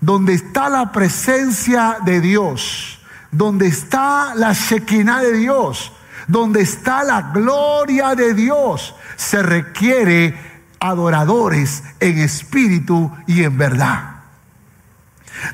[0.00, 5.92] Donde está la presencia de Dios, donde está la Shekinah de Dios,
[6.26, 10.38] donde está la gloria de Dios, se requiere
[10.80, 14.15] adoradores en espíritu y en verdad.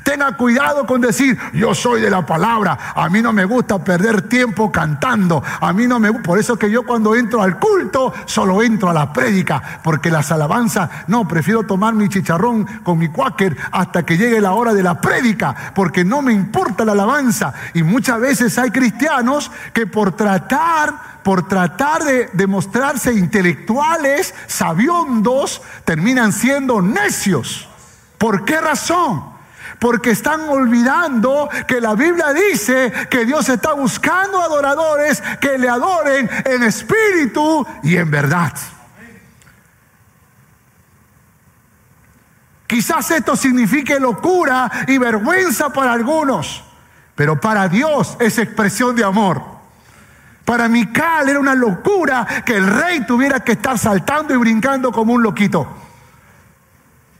[0.03, 4.23] Tenga cuidado con decir, yo soy de la palabra, a mí no me gusta perder
[4.29, 8.61] tiempo cantando, a mí no me por eso que yo cuando entro al culto solo
[8.61, 13.55] entro a la prédica, porque las alabanzas, no, prefiero tomar mi chicharrón con mi cuáquer
[13.71, 17.53] hasta que llegue la hora de la prédica, porque no me importa la alabanza.
[17.73, 26.33] Y muchas veces hay cristianos que por tratar por tratar de demostrarse intelectuales, sabiondos, terminan
[26.33, 27.69] siendo necios.
[28.17, 29.32] ¿Por qué razón?
[29.83, 36.29] Porque están olvidando que la Biblia dice que Dios está buscando adoradores que le adoren
[36.45, 38.53] en espíritu y en verdad.
[42.65, 46.63] Quizás esto signifique locura y vergüenza para algunos,
[47.13, 49.43] pero para Dios es expresión de amor.
[50.45, 55.11] Para Mical era una locura que el rey tuviera que estar saltando y brincando como
[55.11, 55.82] un loquito.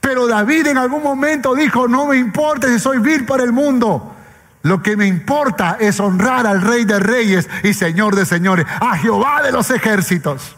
[0.03, 4.13] Pero David en algún momento dijo, no me importa si soy vil para el mundo.
[4.61, 8.97] Lo que me importa es honrar al Rey de Reyes y Señor de Señores, a
[8.97, 10.57] Jehová de los ejércitos.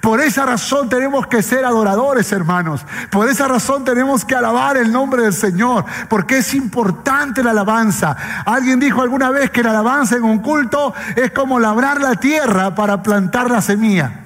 [0.00, 2.86] Por esa razón tenemos que ser adoradores, hermanos.
[3.10, 8.16] Por esa razón tenemos que alabar el nombre del Señor, porque es importante la alabanza.
[8.46, 12.72] Alguien dijo alguna vez que la alabanza en un culto es como labrar la tierra
[12.76, 14.20] para plantar la semilla.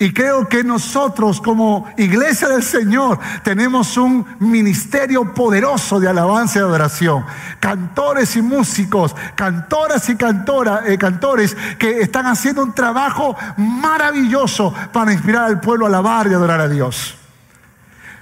[0.00, 6.62] Y creo que nosotros como iglesia del Señor tenemos un ministerio poderoso de alabanza y
[6.62, 7.26] adoración.
[7.58, 15.12] Cantores y músicos, cantoras y cantora, eh, cantores que están haciendo un trabajo maravilloso para
[15.12, 17.16] inspirar al pueblo a alabar y adorar a Dios.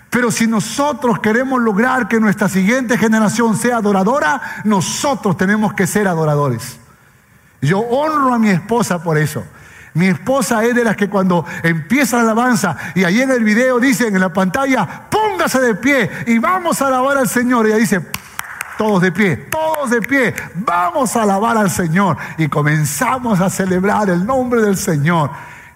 [0.09, 6.09] Pero si nosotros queremos lograr que nuestra siguiente generación sea adoradora, nosotros tenemos que ser
[6.09, 6.79] adoradores.
[7.61, 9.45] Yo honro a mi esposa por eso.
[9.97, 13.81] Mi esposa es de las que cuando empieza la alabanza y ahí en el video
[13.81, 17.67] dicen en la pantalla, póngase de pie y vamos a alabar al Señor.
[17.67, 18.03] Ella dice,
[18.77, 22.19] todos de pie, todos de pie, vamos a alabar al Señor.
[22.37, 25.31] Y comenzamos a celebrar el nombre del Señor.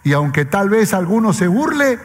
[0.04, 1.98] Y aunque tal vez alguno se burle,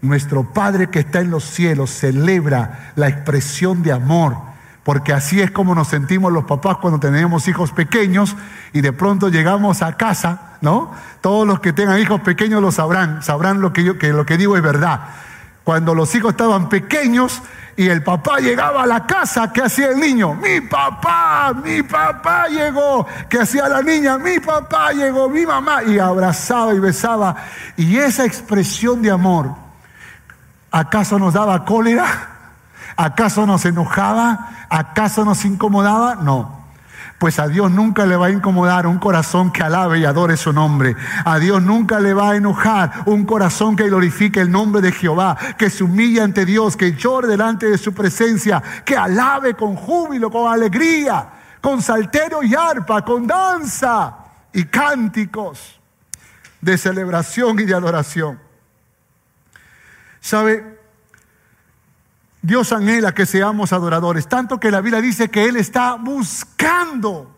[0.00, 4.53] nuestro Padre que está en los cielos celebra la expresión de amor
[4.84, 8.36] porque así es como nos sentimos los papás cuando tenemos hijos pequeños
[8.72, 10.92] y de pronto llegamos a casa, ¿no?
[11.22, 14.36] Todos los que tengan hijos pequeños lo sabrán, sabrán lo que, yo, que lo que
[14.36, 15.00] digo es verdad.
[15.64, 17.42] Cuando los hijos estaban pequeños,
[17.76, 20.34] y el papá llegaba a la casa, ¿qué hacía el niño?
[20.34, 23.06] Mi papá, mi papá llegó.
[23.28, 24.16] ¿Qué hacía la niña?
[24.16, 25.82] Mi papá llegó, mi mamá.
[25.82, 27.34] Y abrazaba y besaba.
[27.76, 29.54] Y esa expresión de amor,
[30.70, 32.33] ¿acaso nos daba cólera?
[32.96, 34.66] ¿Acaso nos enojaba?
[34.68, 36.16] ¿Acaso nos incomodaba?
[36.16, 36.64] No.
[37.18, 40.52] Pues a Dios nunca le va a incomodar un corazón que alabe y adore su
[40.52, 40.96] nombre.
[41.24, 45.36] A Dios nunca le va a enojar un corazón que glorifique el nombre de Jehová,
[45.56, 50.30] que se humille ante Dios, que llore delante de su presencia, que alabe con júbilo,
[50.30, 51.28] con alegría,
[51.60, 54.16] con saltero y arpa, con danza
[54.52, 55.80] y cánticos
[56.60, 58.40] de celebración y de adoración.
[60.20, 60.83] ¿Sabe?
[62.44, 67.34] Dios anhela que seamos adoradores, tanto que la Biblia dice que Él está buscando,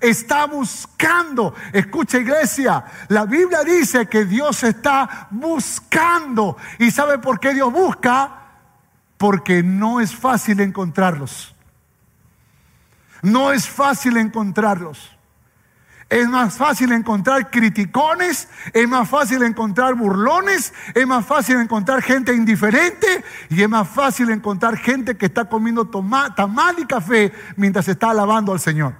[0.00, 1.54] está buscando.
[1.70, 6.56] Escucha iglesia, la Biblia dice que Dios está buscando.
[6.78, 8.30] ¿Y sabe por qué Dios busca?
[9.18, 11.54] Porque no es fácil encontrarlos.
[13.20, 15.14] No es fácil encontrarlos.
[16.12, 22.34] Es más fácil encontrar criticones, es más fácil encontrar burlones, es más fácil encontrar gente
[22.34, 28.10] indiferente y es más fácil encontrar gente que está comiendo tamal y café mientras está
[28.10, 28.92] alabando al Señor.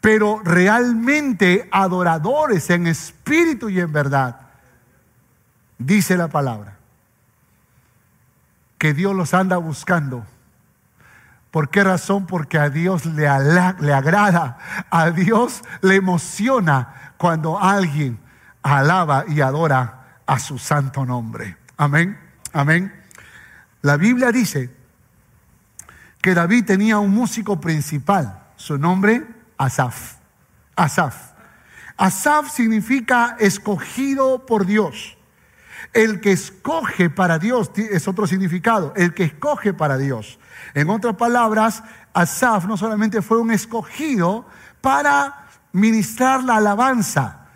[0.00, 4.40] Pero realmente adoradores en espíritu y en verdad,
[5.78, 6.78] dice la palabra,
[8.76, 10.26] que Dios los anda buscando
[11.56, 12.26] ¿Por qué razón?
[12.26, 13.22] Porque a Dios le,
[13.80, 14.58] le agrada,
[14.90, 18.20] a Dios le emociona cuando alguien
[18.62, 21.56] alaba y adora a su santo nombre.
[21.78, 22.20] Amén,
[22.52, 22.92] amén.
[23.80, 24.68] La Biblia dice
[26.20, 29.26] que David tenía un músico principal, su nombre
[29.56, 30.16] Asaf.
[30.76, 31.16] Asaf.
[31.96, 35.16] Asaf significa escogido por Dios.
[35.94, 40.38] El que escoge para Dios es otro significado, el que escoge para Dios.
[40.76, 44.44] En otras palabras, Asaf no solamente fue un escogido
[44.82, 47.46] para ministrar la alabanza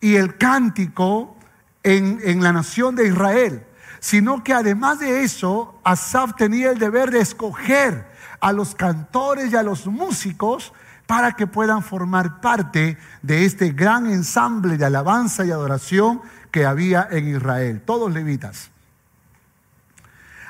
[0.00, 1.36] y el cántico
[1.82, 3.66] en, en la nación de Israel,
[3.98, 8.06] sino que además de eso, Asaf tenía el deber de escoger
[8.38, 10.72] a los cantores y a los músicos
[11.08, 16.22] para que puedan formar parte de este gran ensamble de alabanza y adoración
[16.52, 18.70] que había en Israel, todos levitas.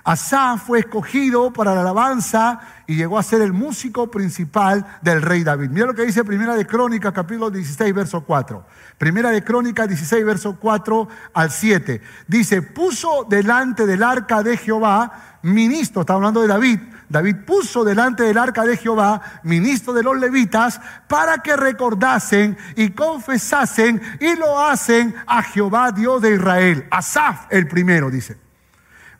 [0.09, 5.45] Asaf fue escogido para la alabanza y llegó a ser el músico principal del rey
[5.45, 5.69] David.
[5.69, 8.65] Mira lo que dice Primera de Crónicas, capítulo 16, verso 4.
[8.97, 12.01] Primera de Crónicas 16, verso 4 al 7.
[12.27, 16.81] Dice, puso delante del arca de Jehová, ministro, está hablando de David,
[17.11, 22.93] David puso delante del arca de Jehová, ministro de los levitas, para que recordasen y
[22.93, 26.87] confesasen y lo hacen a Jehová Dios de Israel.
[26.91, 28.48] Asaf el primero, dice.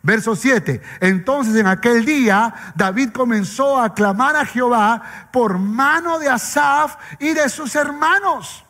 [0.01, 0.81] Verso 7.
[1.01, 7.33] Entonces en aquel día David comenzó a clamar a Jehová por mano de Asaf y
[7.33, 8.65] de sus hermanos.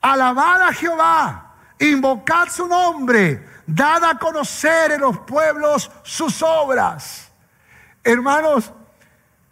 [0.00, 7.30] Alabad a Jehová, invocad su nombre, dad a conocer en los pueblos sus obras.
[8.02, 8.72] Hermanos,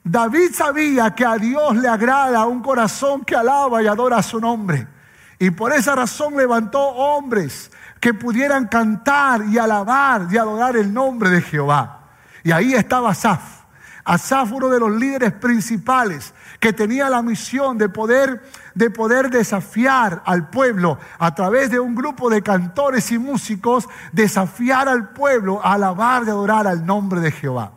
[0.03, 4.89] David sabía que a Dios le agrada un corazón que alaba y adora su nombre.
[5.39, 11.31] Y por esa razón levantó hombres que pudieran cantar y alabar y adorar el nombre
[11.31, 12.01] de Jehová.
[12.45, 13.59] Y ahí estaba Asaf.
[14.05, 18.43] Asaf, uno de los líderes principales, que tenía la misión de poder,
[18.75, 24.89] de poder desafiar al pueblo a través de un grupo de cantores y músicos, desafiar
[24.89, 27.73] al pueblo a alabar y adorar al nombre de Jehová.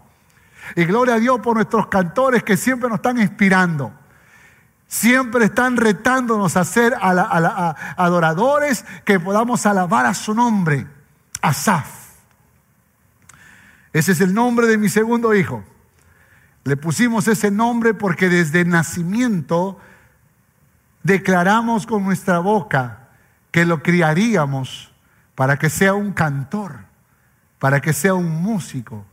[0.75, 3.91] Y gloria a Dios por nuestros cantores que siempre nos están inspirando.
[4.91, 10.85] Siempre están retándonos a ser adoradores que podamos alabar a su nombre,
[11.41, 11.87] Asaf.
[13.93, 15.63] Ese es el nombre de mi segundo hijo.
[16.65, 19.79] Le pusimos ese nombre porque desde nacimiento
[21.03, 23.07] declaramos con nuestra boca
[23.51, 24.91] que lo criaríamos
[25.35, 26.79] para que sea un cantor,
[27.59, 29.05] para que sea un músico,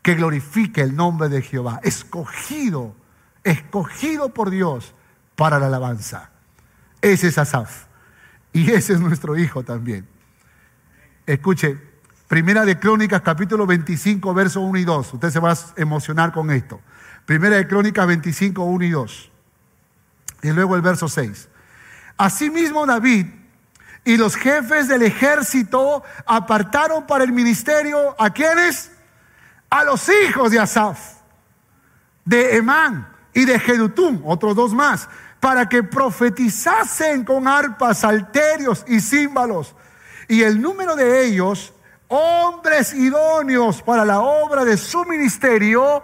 [0.00, 2.94] que glorifique el nombre de Jehová, escogido,
[3.42, 4.94] escogido por Dios
[5.36, 6.30] para la alabanza.
[7.00, 7.84] Ese es Asaf.
[8.52, 10.06] Y ese es nuestro hijo también.
[11.26, 11.76] Escuche,
[12.28, 15.14] Primera de Crónicas, capítulo 25, versos 1 y 2.
[15.14, 16.80] Usted se va a emocionar con esto.
[17.26, 19.30] Primera de Crónicas 25, 1 y 2.
[20.42, 21.48] Y luego el verso 6.
[22.16, 23.26] Asimismo David
[24.04, 28.90] y los jefes del ejército apartaron para el ministerio a quienes?
[29.70, 30.98] A los hijos de Asaf,
[32.24, 35.08] de Emán y de Jedutum, otros dos más,
[35.44, 39.76] para que profetizasen con arpas, salterios y címbalos.
[40.26, 41.74] Y el número de ellos
[42.08, 46.02] hombres idóneos para la obra de su ministerio,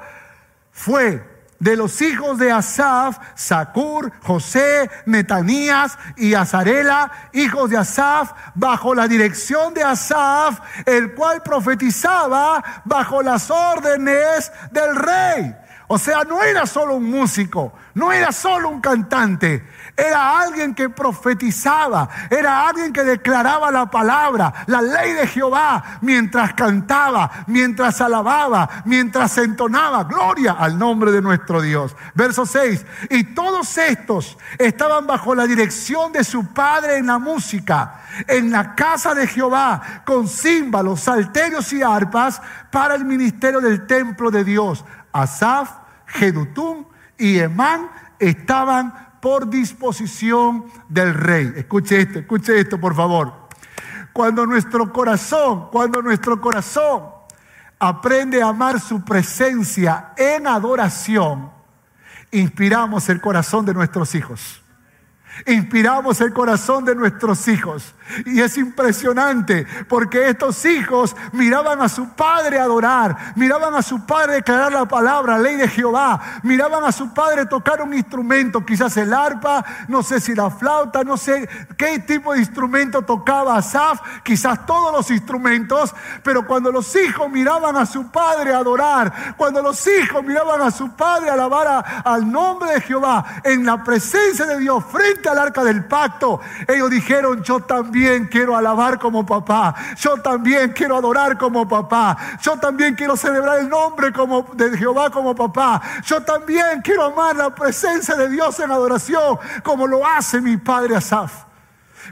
[0.71, 1.27] fue
[1.59, 9.09] de los hijos de Asaf, Sacur, José, Netanías y Azarela, hijos de Asaf, bajo la
[9.09, 15.57] dirección de Asaf, el cual profetizaba bajo las órdenes del rey.
[15.93, 19.67] O sea, no era solo un músico, no era solo un cantante,
[19.97, 26.55] era alguien que profetizaba, era alguien que declaraba la palabra, la ley de Jehová, mientras
[26.55, 30.05] cantaba, mientras alababa, mientras entonaba.
[30.05, 31.97] Gloria al nombre de nuestro Dios.
[32.15, 32.87] Verso 6.
[33.11, 38.77] Y todos estos estaban bajo la dirección de su padre en la música, en la
[38.77, 44.85] casa de Jehová, con címbalos, salterios y arpas para el ministerio del templo de Dios.
[45.13, 45.71] Asaf,
[46.07, 46.87] Jedutún
[47.19, 51.53] y Emán estaban por disposición del rey.
[51.57, 53.49] Escuche esto, escuche esto, por favor.
[54.13, 57.05] Cuando nuestro corazón, cuando nuestro corazón
[57.79, 61.51] aprende a amar su presencia en adoración,
[62.31, 64.63] inspiramos el corazón de nuestros hijos.
[65.47, 67.95] Inspiramos el corazón de nuestros hijos.
[68.27, 74.35] Y es impresionante porque estos hijos miraban a su padre adorar, miraban a su padre
[74.35, 79.13] declarar la palabra, ley de Jehová, miraban a su padre tocar un instrumento, quizás el
[79.13, 84.67] arpa, no sé si la flauta, no sé qué tipo de instrumento tocaba Asaf, quizás
[84.67, 90.25] todos los instrumentos, pero cuando los hijos miraban a su padre adorar, cuando los hijos
[90.25, 95.29] miraban a su padre alabar al nombre de Jehová en la presencia de Dios frente
[95.29, 98.00] al arca del pacto, ellos dijeron, yo también
[98.31, 99.75] quiero alabar como papá.
[99.97, 102.17] Yo también quiero adorar como papá.
[102.41, 105.81] Yo también quiero celebrar el nombre como, de Jehová como papá.
[106.05, 110.97] Yo también quiero amar la presencia de Dios en adoración como lo hace mi padre
[110.97, 111.45] Asaf.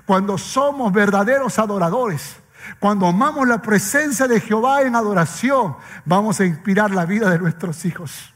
[0.05, 2.36] Cuando somos verdaderos adoradores,
[2.78, 7.84] cuando amamos la presencia de Jehová en adoración, vamos a inspirar la vida de nuestros
[7.84, 8.32] hijos.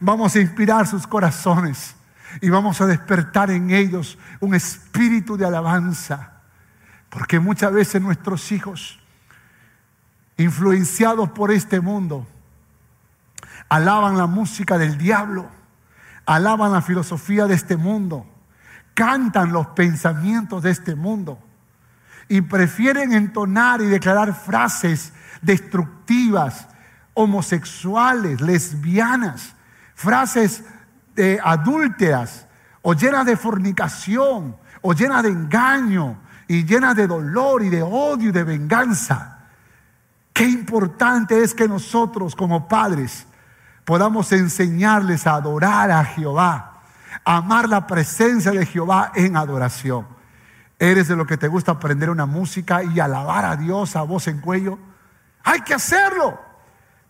[0.00, 1.96] Vamos a inspirar sus corazones
[2.40, 6.37] y vamos a despertar en ellos un espíritu de alabanza.
[7.10, 9.00] Porque muchas veces nuestros hijos,
[10.36, 12.26] influenciados por este mundo,
[13.68, 15.48] alaban la música del diablo,
[16.26, 18.26] alaban la filosofía de este mundo,
[18.94, 21.38] cantan los pensamientos de este mundo
[22.28, 26.68] y prefieren entonar y declarar frases destructivas,
[27.14, 29.54] homosexuales, lesbianas,
[29.94, 30.62] frases
[31.14, 32.46] de adúlteras
[32.82, 36.18] o llenas de fornicación o llenas de engaño
[36.48, 39.38] y llena de dolor y de odio y de venganza.
[40.32, 43.26] Qué importante es que nosotros como padres
[43.84, 46.82] podamos enseñarles a adorar a Jehová,
[47.24, 50.06] a amar la presencia de Jehová en adoración.
[50.78, 54.28] ¿Eres de lo que te gusta aprender una música y alabar a Dios a voz
[54.28, 54.78] en cuello?
[55.42, 56.47] Hay que hacerlo.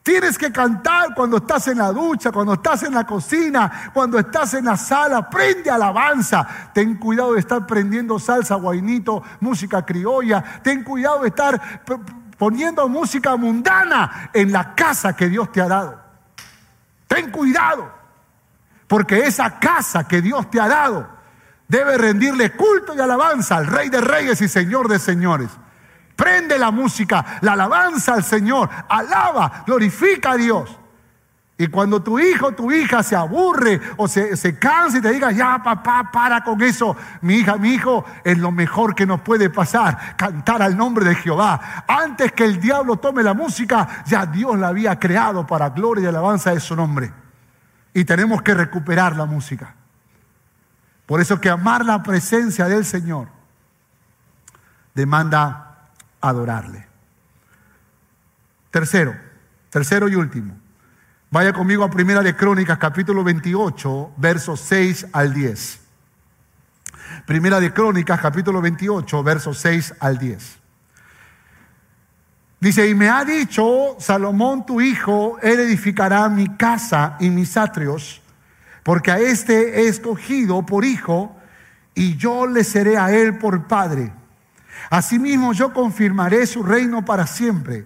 [0.08, 4.54] Tienes que cantar cuando estás en la ducha, cuando estás en la cocina, cuando estás
[4.54, 5.28] en la sala.
[5.28, 6.70] Prende alabanza.
[6.72, 10.42] Ten cuidado de estar prendiendo salsa, guainito, música criolla.
[10.62, 11.84] Ten cuidado de estar
[12.38, 16.00] poniendo música mundana en la casa que Dios te ha dado.
[17.06, 17.92] Ten cuidado.
[18.86, 21.06] Porque esa casa que Dios te ha dado
[21.68, 25.50] debe rendirle culto y alabanza al Rey de Reyes y Señor de Señores.
[26.18, 30.76] Prende la música, la alabanza al Señor, alaba, glorifica a Dios.
[31.56, 35.12] Y cuando tu hijo o tu hija se aburre o se, se, cansa y te
[35.12, 39.20] diga, ya papá, para con eso, mi hija, mi hijo, es lo mejor que nos
[39.20, 41.84] puede pasar, cantar al nombre de Jehová.
[41.86, 46.06] Antes que el diablo tome la música, ya Dios la había creado para gloria y
[46.08, 47.12] alabanza de su nombre.
[47.94, 49.72] Y tenemos que recuperar la música.
[51.06, 53.28] Por eso que amar la presencia del Señor
[54.96, 55.67] demanda
[56.20, 56.86] adorarle.
[58.70, 59.16] Tercero,
[59.70, 60.56] tercero y último.
[61.30, 65.80] Vaya conmigo a Primera de Crónicas, capítulo 28, versos 6 al 10.
[67.26, 70.58] Primera de Crónicas, capítulo 28, versos 6 al 10.
[72.60, 78.20] Dice, y me ha dicho Salomón tu hijo, él edificará mi casa y mis atrios,
[78.82, 81.36] porque a este he escogido por hijo,
[81.94, 84.12] y yo le seré a él por padre
[84.90, 87.84] Asimismo yo confirmaré su reino para siempre.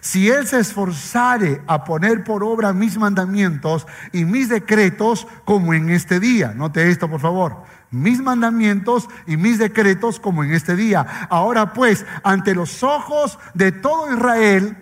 [0.00, 5.90] Si él se esforzare a poner por obra mis mandamientos y mis decretos como en
[5.90, 6.52] este día.
[6.54, 7.62] Note esto, por favor.
[7.90, 11.26] Mis mandamientos y mis decretos como en este día.
[11.30, 14.76] Ahora pues, ante los ojos de todo Israel,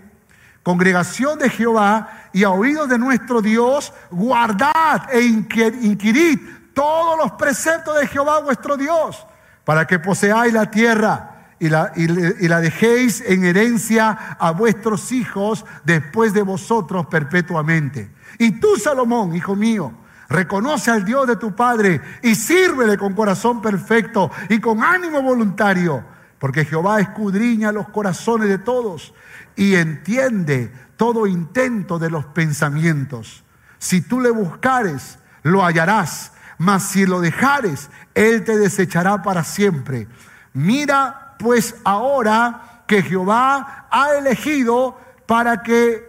[0.62, 6.40] congregación de Jehová y a oídos de nuestro Dios, guardad e inquirid
[6.74, 9.26] todos los preceptos de Jehová vuestro Dios,
[9.64, 11.31] para que poseáis la tierra
[11.62, 18.10] y la, y la dejéis en herencia a vuestros hijos después de vosotros perpetuamente.
[18.36, 19.92] Y tú, Salomón, hijo mío,
[20.28, 26.04] reconoce al Dios de tu Padre y sírvele con corazón perfecto y con ánimo voluntario,
[26.40, 29.14] porque Jehová escudriña los corazones de todos
[29.54, 33.44] y entiende todo intento de los pensamientos.
[33.78, 40.08] Si tú le buscares, lo hallarás, mas si lo dejares, él te desechará para siempre.
[40.54, 46.08] Mira pues ahora que Jehová ha elegido para que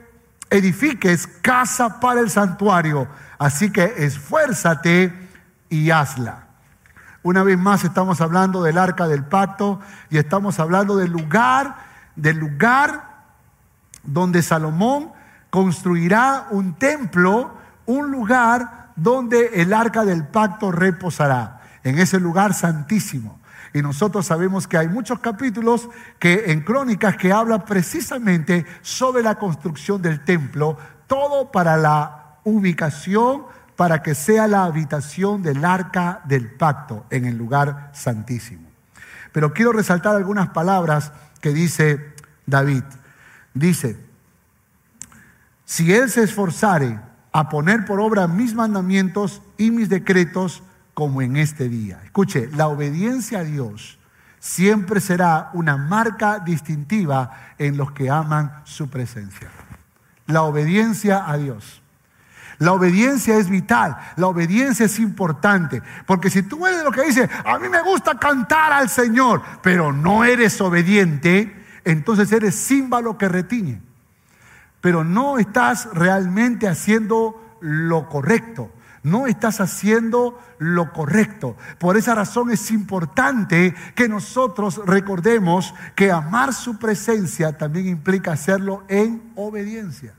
[0.52, 3.08] edifiques casa para el santuario.
[3.40, 5.12] Así que esfuérzate
[5.70, 6.44] y hazla.
[7.24, 9.80] Una vez más estamos hablando del arca del pacto
[10.12, 11.78] y estamos hablando del lugar,
[12.16, 13.24] del lugar
[14.04, 15.14] donde Salomón
[15.50, 17.56] construirá un templo,
[17.88, 23.40] un lugar donde el arca del pacto reposará, en ese lugar santísimo.
[23.74, 29.36] Y nosotros sabemos que hay muchos capítulos que en crónicas que hablan precisamente sobre la
[29.36, 33.46] construcción del templo, todo para la ubicación,
[33.76, 38.70] para que sea la habitación del arca del pacto en el lugar santísimo.
[39.32, 41.12] Pero quiero resaltar algunas palabras
[41.42, 42.14] que dice
[42.46, 42.84] David.
[43.56, 43.98] Dice,
[45.66, 47.00] si él se esforzare
[47.32, 50.62] a poner por obra mis mandamientos y mis decretos,
[50.94, 52.02] como en este día.
[52.04, 53.98] Escuche, la obediencia a Dios
[54.40, 59.50] siempre será una marca distintiva en los que aman su presencia.
[60.28, 61.82] La obediencia a Dios.
[62.60, 67.28] La obediencia es vital, la obediencia es importante, porque si tú eres lo que dice,
[67.44, 73.28] a mí me gusta cantar al Señor, pero no eres obediente, entonces eres símbolo que
[73.28, 73.82] retiñe,
[74.82, 78.72] pero no estás realmente haciendo lo correcto
[79.04, 81.56] no estás haciendo lo correcto.
[81.78, 88.84] Por esa razón es importante que nosotros recordemos que amar su presencia también implica hacerlo
[88.88, 90.14] en obediencia.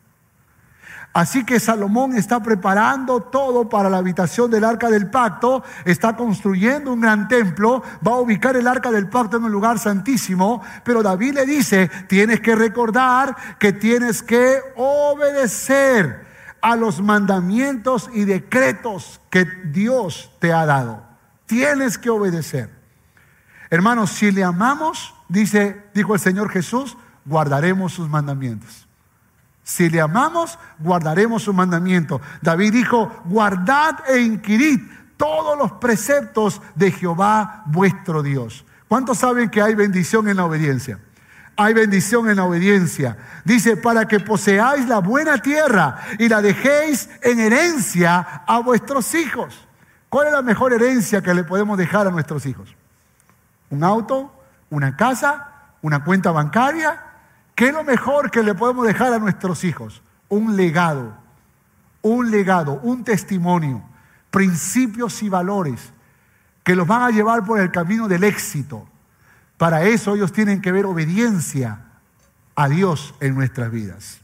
[1.15, 6.93] Así que Salomón está preparando todo para la habitación del arca del pacto, está construyendo
[6.93, 11.05] un gran templo, va a ubicar el arca del pacto en un lugar santísimo, pero
[11.05, 16.24] David le dice, tienes que recordar que tienes que obedecer
[16.65, 21.05] a los mandamientos y decretos que Dios te ha dado.
[21.45, 22.71] Tienes que obedecer.
[23.69, 26.97] Hermanos, si le amamos, dice, dijo el Señor Jesús,
[27.27, 28.89] guardaremos sus mandamientos.
[29.63, 32.23] Si le amamos, guardaremos sus mandamientos.
[32.41, 34.81] David dijo, guardad e inquirid
[35.19, 38.65] todos los preceptos de Jehová vuestro Dios.
[38.89, 40.99] ¿Cuántos saben que hay bendición en la obediencia?
[41.57, 43.17] Hay bendición en la obediencia.
[43.45, 49.67] Dice, para que poseáis la buena tierra y la dejéis en herencia a vuestros hijos.
[50.09, 52.75] ¿Cuál es la mejor herencia que le podemos dejar a nuestros hijos?
[53.71, 54.33] ¿Un auto?
[54.71, 55.49] ¿Una casa?
[55.83, 57.03] ¿Una cuenta bancaria?
[57.55, 60.03] ¿Qué es lo mejor que le podemos dejar a nuestros hijos?
[60.29, 61.15] Un legado,
[62.03, 63.83] un legado, un testimonio,
[64.31, 65.93] principios y valores
[66.65, 68.89] que los van a llevar por el camino del éxito
[69.57, 71.81] para eso ellos tienen que ver obediencia
[72.55, 74.21] a Dios en nuestras vidas.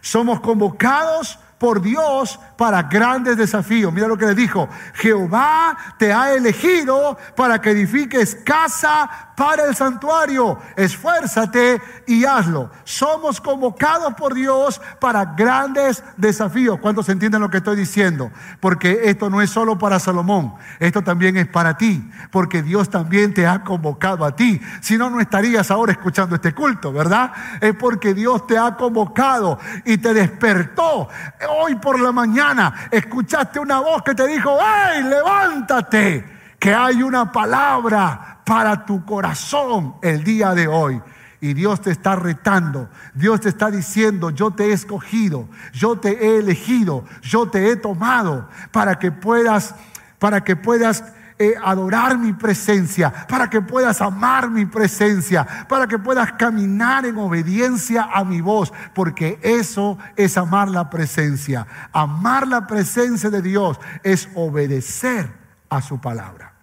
[0.00, 3.92] Somos convocados por Dios para grandes desafíos.
[3.92, 4.68] Mira lo que le dijo.
[4.94, 10.58] Jehová te ha elegido para que edifiques casa para el santuario.
[10.74, 12.72] Esfuérzate y hazlo.
[12.82, 16.80] Somos convocados por Dios para grandes desafíos.
[16.80, 18.32] ¿Cuántos entienden lo que estoy diciendo?
[18.58, 20.54] Porque esto no es solo para Salomón.
[20.80, 22.10] Esto también es para ti.
[22.32, 24.60] Porque Dios también te ha convocado a ti.
[24.80, 27.30] Si no, no estarías ahora escuchando este culto, ¿verdad?
[27.60, 31.08] Es porque Dios te ha convocado y te despertó
[31.48, 32.47] hoy por la mañana
[32.90, 36.24] escuchaste una voz que te dijo, ¡hey, levántate!
[36.58, 41.00] Que hay una palabra para tu corazón el día de hoy.
[41.40, 46.10] Y Dios te está retando, Dios te está diciendo, yo te he escogido, yo te
[46.10, 49.74] he elegido, yo te he tomado para que puedas,
[50.18, 51.04] para que puedas
[51.38, 57.16] eh, adorar mi presencia, para que puedas amar mi presencia, para que puedas caminar en
[57.18, 61.66] obediencia a mi voz, porque eso es amar la presencia.
[61.92, 65.30] Amar la presencia de Dios es obedecer
[65.68, 66.54] a su palabra.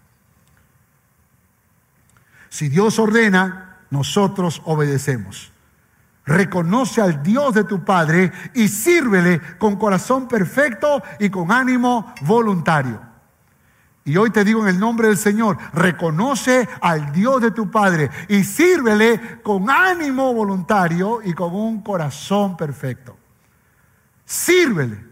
[2.50, 5.52] Si Dios ordena, nosotros obedecemos.
[6.26, 13.00] Reconoce al Dios de tu Padre y sírvele con corazón perfecto y con ánimo voluntario.
[14.08, 18.12] Y hoy te digo en el nombre del Señor, reconoce al Dios de tu Padre
[18.30, 23.18] y sírvele con ánimo voluntario y con un corazón perfecto.
[24.24, 25.04] Sírvele,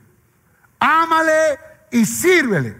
[0.80, 1.60] ámale
[1.91, 2.78] y sírvele.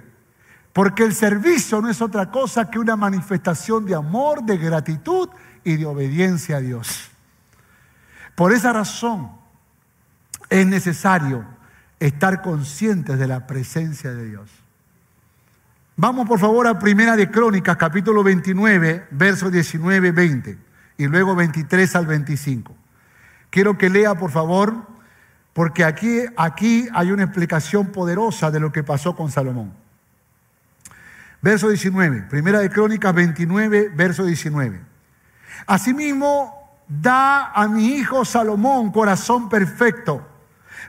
[0.72, 5.30] Porque el servicio no es otra cosa que una manifestación de amor, de gratitud
[5.64, 7.10] y de obediencia a Dios.
[8.36, 9.32] Por esa razón
[10.50, 11.44] es necesario
[12.00, 14.63] estar conscientes de la presencia de Dios.
[15.96, 20.58] Vamos por favor a Primera de Crónicas, capítulo 29, versos 19, 20
[20.98, 22.76] y luego 23 al 25.
[23.52, 24.88] Quiero que lea por favor,
[25.54, 29.72] porque aquí, aquí hay una explicación poderosa de lo que pasó con Salomón.
[31.44, 34.82] Verso 19, Primera de Crónicas 29, verso 19.
[35.68, 40.28] Asimismo, da a mi hijo Salomón corazón perfecto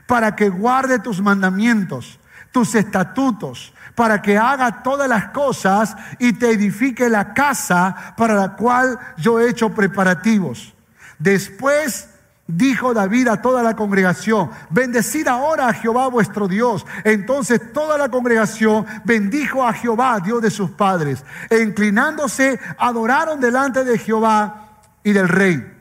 [0.07, 2.19] para que guarde tus mandamientos,
[2.51, 8.55] tus estatutos, para que haga todas las cosas y te edifique la casa para la
[8.55, 10.75] cual yo he hecho preparativos.
[11.17, 12.09] Después
[12.47, 16.85] dijo David a toda la congregación, bendecid ahora a Jehová vuestro Dios.
[17.03, 23.83] Entonces toda la congregación bendijo a Jehová, Dios de sus padres, e inclinándose adoraron delante
[23.83, 25.71] de Jehová y del rey.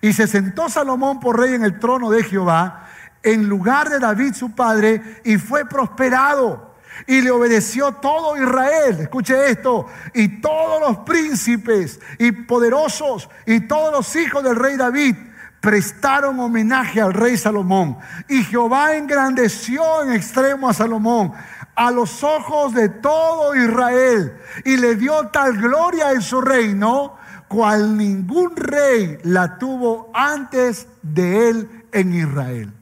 [0.00, 2.86] Y se sentó Salomón por rey en el trono de Jehová,
[3.22, 6.75] en lugar de David su padre, y fue prosperado.
[7.06, 13.92] Y le obedeció todo Israel, escuche esto, y todos los príncipes y poderosos y todos
[13.92, 15.16] los hijos del rey David
[15.60, 17.98] prestaron homenaje al rey Salomón.
[18.28, 21.32] Y Jehová engrandeció en extremo a Salomón
[21.74, 27.16] a los ojos de todo Israel y le dio tal gloria en su reino
[27.48, 32.72] cual ningún rey la tuvo antes de él en Israel.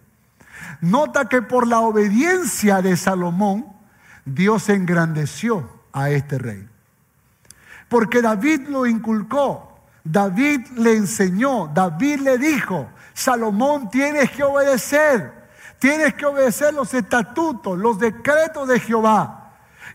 [0.80, 3.73] Nota que por la obediencia de Salomón,
[4.24, 6.68] Dios engrandeció a este rey.
[7.88, 15.32] Porque David lo inculcó, David le enseñó, David le dijo, Salomón tienes que obedecer,
[15.78, 19.43] tienes que obedecer los estatutos, los decretos de Jehová.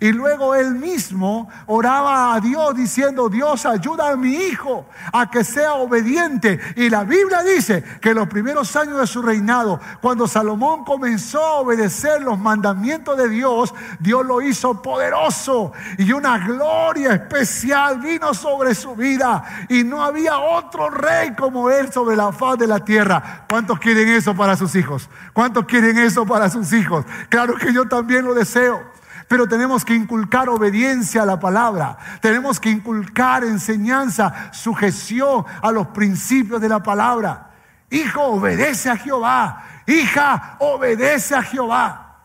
[0.01, 5.43] Y luego él mismo oraba a Dios diciendo, Dios ayuda a mi hijo a que
[5.43, 6.59] sea obediente.
[6.75, 11.43] Y la Biblia dice que en los primeros años de su reinado, cuando Salomón comenzó
[11.43, 18.33] a obedecer los mandamientos de Dios, Dios lo hizo poderoso y una gloria especial vino
[18.33, 19.43] sobre su vida.
[19.67, 23.45] Y no había otro rey como él sobre la faz de la tierra.
[23.49, 25.09] ¿Cuántos quieren eso para sus hijos?
[25.33, 27.05] ¿Cuántos quieren eso para sus hijos?
[27.27, 28.98] Claro que yo también lo deseo.
[29.29, 31.97] Pero tenemos que inculcar obediencia a la palabra.
[32.19, 37.51] Tenemos que inculcar enseñanza, sujeción a los principios de la palabra.
[37.91, 39.63] Hijo, obedece a Jehová.
[39.85, 42.17] Hija, obedece a Jehová.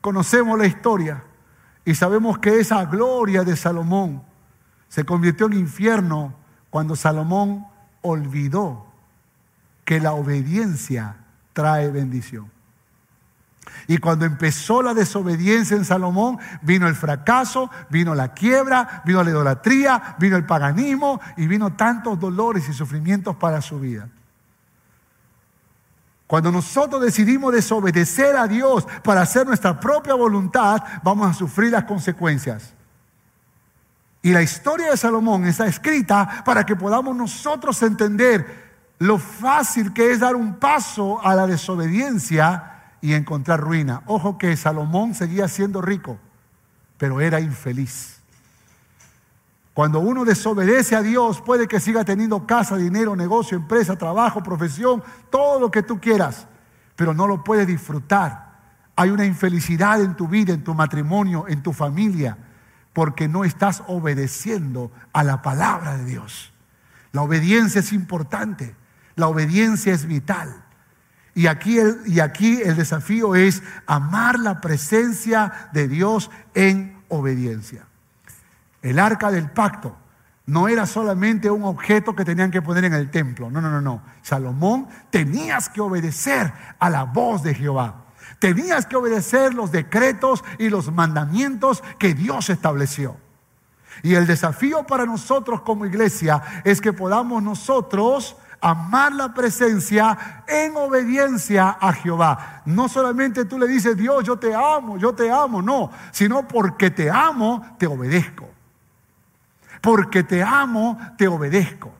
[0.00, 1.22] Conocemos la historia
[1.84, 4.20] y sabemos que esa gloria de Salomón
[4.88, 6.34] se convirtió en infierno
[6.68, 7.64] cuando Salomón
[8.02, 8.86] olvidó
[9.84, 11.14] que la obediencia
[11.52, 12.53] trae bendición.
[13.86, 19.30] Y cuando empezó la desobediencia en Salomón, vino el fracaso, vino la quiebra, vino la
[19.30, 24.08] idolatría, vino el paganismo y vino tantos dolores y sufrimientos para su vida.
[26.26, 31.84] Cuando nosotros decidimos desobedecer a Dios para hacer nuestra propia voluntad, vamos a sufrir las
[31.84, 32.72] consecuencias.
[34.22, 38.64] Y la historia de Salomón está escrita para que podamos nosotros entender
[38.98, 42.73] lo fácil que es dar un paso a la desobediencia
[43.04, 44.02] y encontrar ruina.
[44.06, 46.16] Ojo que Salomón seguía siendo rico,
[46.96, 48.22] pero era infeliz.
[49.74, 55.02] Cuando uno desobedece a Dios, puede que siga teniendo casa, dinero, negocio, empresa, trabajo, profesión,
[55.30, 56.46] todo lo que tú quieras,
[56.96, 58.54] pero no lo puedes disfrutar.
[58.96, 62.38] Hay una infelicidad en tu vida, en tu matrimonio, en tu familia,
[62.94, 66.54] porque no estás obedeciendo a la palabra de Dios.
[67.12, 68.74] La obediencia es importante,
[69.14, 70.63] la obediencia es vital.
[71.34, 77.86] Y aquí, el, y aquí el desafío es amar la presencia de Dios en obediencia.
[78.82, 79.96] El arca del pacto
[80.46, 83.50] no era solamente un objeto que tenían que poner en el templo.
[83.50, 84.02] No, no, no, no.
[84.22, 88.04] Salomón tenías que obedecer a la voz de Jehová.
[88.38, 93.16] Tenías que obedecer los decretos y los mandamientos que Dios estableció.
[94.02, 100.74] Y el desafío para nosotros como iglesia es que podamos nosotros amar la presencia en
[100.74, 102.62] obediencia a Jehová.
[102.64, 106.90] No solamente tú le dices, Dios, yo te amo, yo te amo, no, sino porque
[106.90, 108.48] te amo, te obedezco.
[109.82, 111.92] Porque te amo, te obedezco.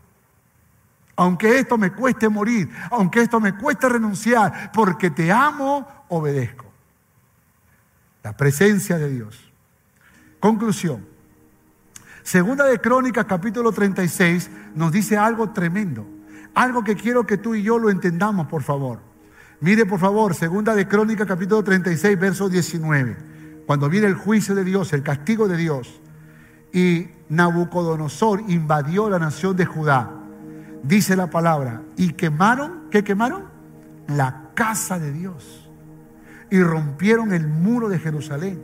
[1.16, 6.64] Aunque esto me cueste morir, aunque esto me cueste renunciar, porque te amo, obedezco.
[8.22, 9.52] La presencia de Dios.
[10.40, 11.06] Conclusión.
[12.22, 16.13] Segunda de Crónicas capítulo 36 nos dice algo tremendo.
[16.54, 19.00] Algo que quiero que tú y yo lo entendamos, por favor.
[19.60, 23.16] Mire, por favor, segunda de Crónica, capítulo 36, verso 19.
[23.66, 26.00] cuando viene el juicio de Dios, el castigo de Dios,
[26.70, 30.10] y Nabucodonosor invadió la nación de Judá,
[30.82, 33.44] dice la palabra, y quemaron, ¿qué quemaron?
[34.06, 35.70] La casa de Dios.
[36.50, 38.60] Y rompieron el muro de Jerusalén.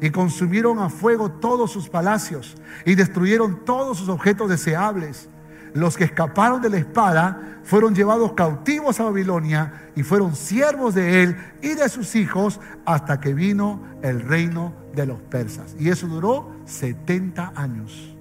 [0.00, 2.56] Y consumieron a fuego todos sus palacios.
[2.84, 5.28] Y destruyeron todos sus objetos deseables.
[5.74, 11.22] Los que escaparon de la espada fueron llevados cautivos a Babilonia y fueron siervos de
[11.22, 15.76] él y de sus hijos hasta que vino el reino de los persas.
[15.78, 18.16] Y eso duró 70 años.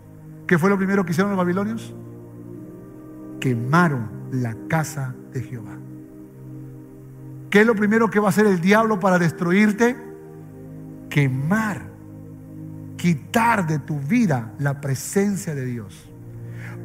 [0.45, 1.93] ¿Qué fue lo primero que hicieron los babilonios?
[3.39, 5.77] Quemaron la casa de Jehová.
[7.49, 9.95] ¿Qué es lo primero que va a hacer el diablo para destruirte?
[11.09, 11.81] Quemar,
[12.97, 16.06] quitar de tu vida la presencia de Dios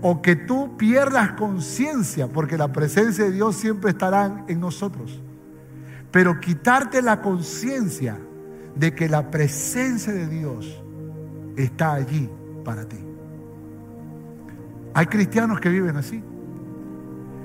[0.02, 5.22] o que tú pierdas conciencia, porque la presencia de Dios siempre estará en nosotros.
[6.10, 8.18] Pero quitarte la conciencia
[8.74, 10.82] de que la presencia de Dios
[11.56, 12.28] está allí
[12.64, 12.98] para ti.
[14.94, 16.22] Hay cristianos que viven así.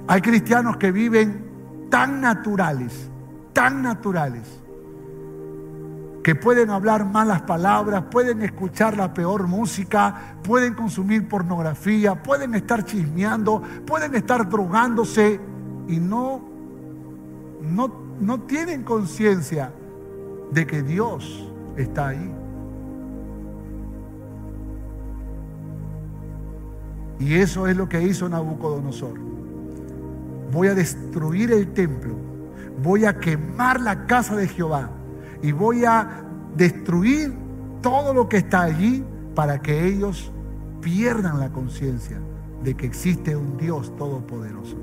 [0.07, 1.45] Hay cristianos que viven
[1.89, 3.09] tan naturales,
[3.53, 4.43] tan naturales,
[6.27, 12.83] que pueden hablar malas palabras, pueden escuchar la peor música, pueden consumir pornografía, pueden estar
[12.83, 15.39] chismeando, pueden estar drogándose
[15.87, 16.41] y no,
[17.61, 19.71] no, no tienen conciencia
[20.51, 22.35] de que Dios está ahí.
[27.21, 29.17] Y eso es lo que hizo Nabucodonosor.
[30.51, 32.15] Voy a destruir el templo,
[32.83, 34.96] voy a quemar la casa de Jehová
[35.41, 36.23] y voy a
[36.55, 37.33] destruir
[37.81, 39.03] todo lo que está allí
[39.35, 40.31] para que ellos
[40.81, 42.19] pierdan la conciencia
[42.63, 44.77] de que existe un Dios todopoderoso.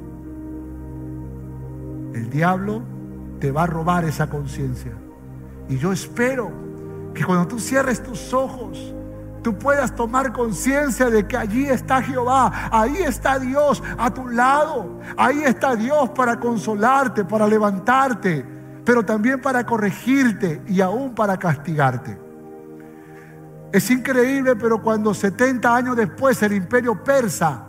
[2.14, 2.82] El diablo
[3.40, 4.92] te va a robar esa conciencia.
[5.68, 6.52] Y yo espero
[7.12, 8.94] que cuando tú cierres tus ojos,
[9.42, 15.00] tú puedas tomar conciencia de que allí está Jehová, ahí está Dios a tu lado,
[15.16, 18.53] ahí está Dios para consolarte, para levantarte,
[18.84, 22.18] pero también para corregirte y aún para castigarte.
[23.72, 27.68] Es increíble, pero cuando 70 años después el imperio persa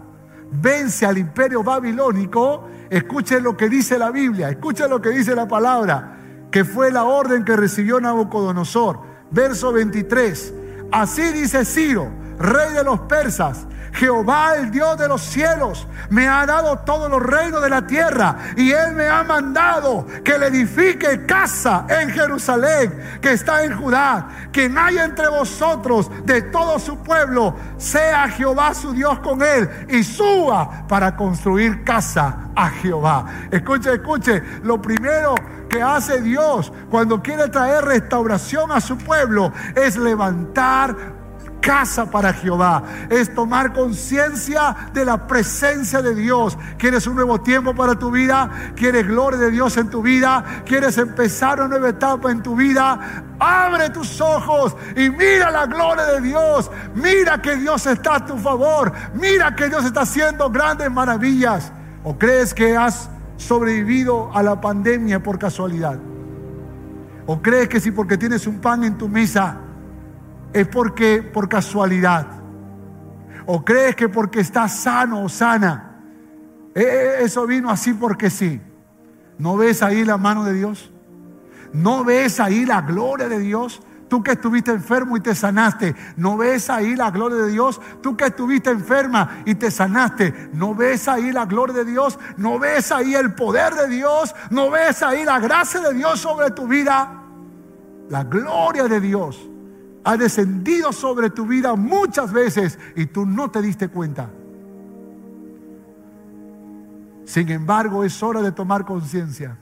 [0.52, 5.48] vence al imperio babilónico, escuchen lo que dice la Biblia, escuchen lo que dice la
[5.48, 6.18] palabra,
[6.52, 9.00] que fue la orden que recibió Nabucodonosor.
[9.32, 10.54] Verso 23.
[10.92, 12.10] Así dice Ciro,
[12.40, 13.66] rey de los persas,
[13.96, 18.36] Jehová, el Dios de los cielos, me ha dado todos los reinos de la tierra
[18.58, 24.28] y Él me ha mandado que le edifique casa en Jerusalén, que está en Judá.
[24.52, 30.04] Quien haya entre vosotros de todo su pueblo, sea Jehová su Dios con Él y
[30.04, 33.26] suba para construir casa a Jehová.
[33.50, 35.36] Escuche, escuche, lo primero
[35.70, 41.25] que hace Dios cuando quiere traer restauración a su pueblo es levantar
[41.66, 42.84] casa para Jehová.
[43.10, 46.56] Es tomar conciencia de la presencia de Dios.
[46.78, 48.72] ¿Quieres un nuevo tiempo para tu vida?
[48.76, 50.62] ¿Quieres gloria de Dios en tu vida?
[50.64, 53.24] ¿Quieres empezar una nueva etapa en tu vida?
[53.40, 56.70] Abre tus ojos y mira la gloria de Dios.
[56.94, 58.92] Mira que Dios está a tu favor.
[59.16, 61.72] Mira que Dios está haciendo grandes maravillas.
[62.04, 65.98] ¿O crees que has sobrevivido a la pandemia por casualidad?
[67.26, 69.65] ¿O crees que si porque tienes un pan en tu mesa
[70.56, 72.28] es porque por casualidad.
[73.46, 76.00] O crees que porque estás sano o sana,
[76.74, 78.62] e, e, eso vino así porque sí.
[79.38, 80.94] ¿No ves ahí la mano de Dios?
[81.74, 83.82] ¿No ves ahí la gloria de Dios?
[84.08, 87.82] Tú que estuviste enfermo y te sanaste, ¿no ves ahí la gloria de Dios?
[88.02, 92.18] Tú que estuviste enferma y te sanaste, ¿no ves ahí la gloria de Dios?
[92.38, 94.34] ¿No ves ahí el poder de Dios?
[94.52, 97.24] ¿No ves ahí la gracia de Dios sobre tu vida?
[98.08, 99.50] La gloria de Dios
[100.06, 104.30] ha descendido sobre tu vida muchas veces y tú no te diste cuenta.
[107.26, 109.58] Sin embargo, es hora de tomar conciencia.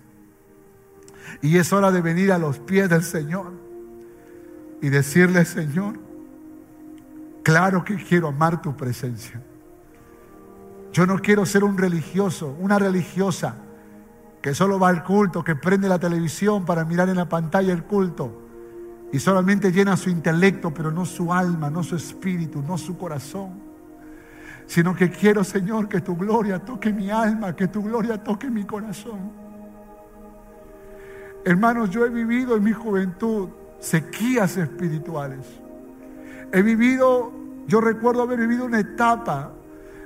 [1.41, 3.53] Y es hora de venir a los pies del Señor
[4.81, 5.97] y decirle, Señor,
[7.41, 9.41] claro que quiero amar tu presencia.
[10.91, 13.55] Yo no quiero ser un religioso, una religiosa
[14.41, 17.85] que solo va al culto, que prende la televisión para mirar en la pantalla el
[17.85, 18.42] culto
[19.13, 23.61] y solamente llena su intelecto, pero no su alma, no su espíritu, no su corazón.
[24.65, 28.63] Sino que quiero, Señor, que tu gloria toque mi alma, que tu gloria toque mi
[28.63, 29.31] corazón.
[31.45, 33.49] Hermanos, yo he vivido en mi juventud
[33.79, 35.45] sequías espirituales.
[36.51, 37.31] He vivido,
[37.67, 39.53] yo recuerdo haber vivido una etapa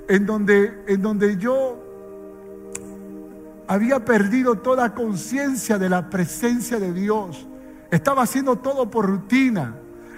[0.10, 1.82] en donde, en donde yo
[3.68, 7.48] había perdido toda conciencia de la presencia de Dios
[7.92, 9.76] Estaba haciendo todo por rutina.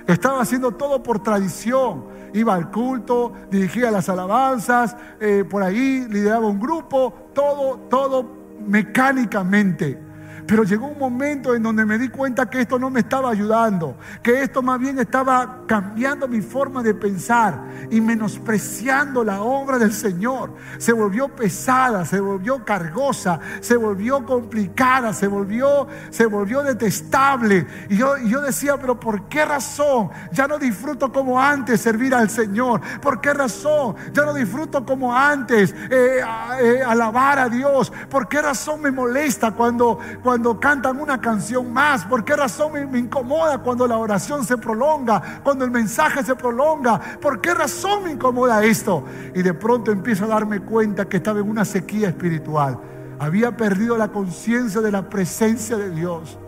[0.07, 2.05] Estaba haciendo todo por tradición.
[2.33, 8.31] Iba al culto, dirigía las alabanzas, eh, por ahí lideraba un grupo, todo, todo
[8.65, 10.08] mecánicamente.
[10.49, 13.95] Pero llegó un momento en donde me di cuenta que esto no me estaba ayudando,
[14.23, 19.93] que esto más bien estaba cambiando mi forma de pensar y menospreciando la obra del
[19.93, 20.55] Señor.
[20.79, 27.67] Se volvió pesada, se volvió cargosa, se volvió complicada, se volvió, se volvió detestable.
[27.87, 32.31] Y yo, yo decía, pero ¿por qué razón ya no disfruto como antes servir al
[32.31, 32.81] Señor?
[33.01, 36.23] ¿Por qué razón ya no disfruto como antes eh,
[36.59, 37.93] eh, alabar a Dios?
[38.09, 42.05] ¿Por qué razón me molesta cuando, cuando cuando cantan una canción más?
[42.05, 45.41] ¿Por qué razón me, incomoda cuando la oración se prolonga?
[45.43, 46.97] Cuando el mensaje se prolonga.
[47.19, 49.03] ¿Por qué razón me incomoda esto?
[49.35, 52.79] Y de pronto empiezo a darme cuenta que estaba en una sequía espiritual.
[53.19, 56.39] Había perdido la conciencia de la presencia de Dios.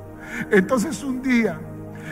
[0.49, 1.59] Entonces un día,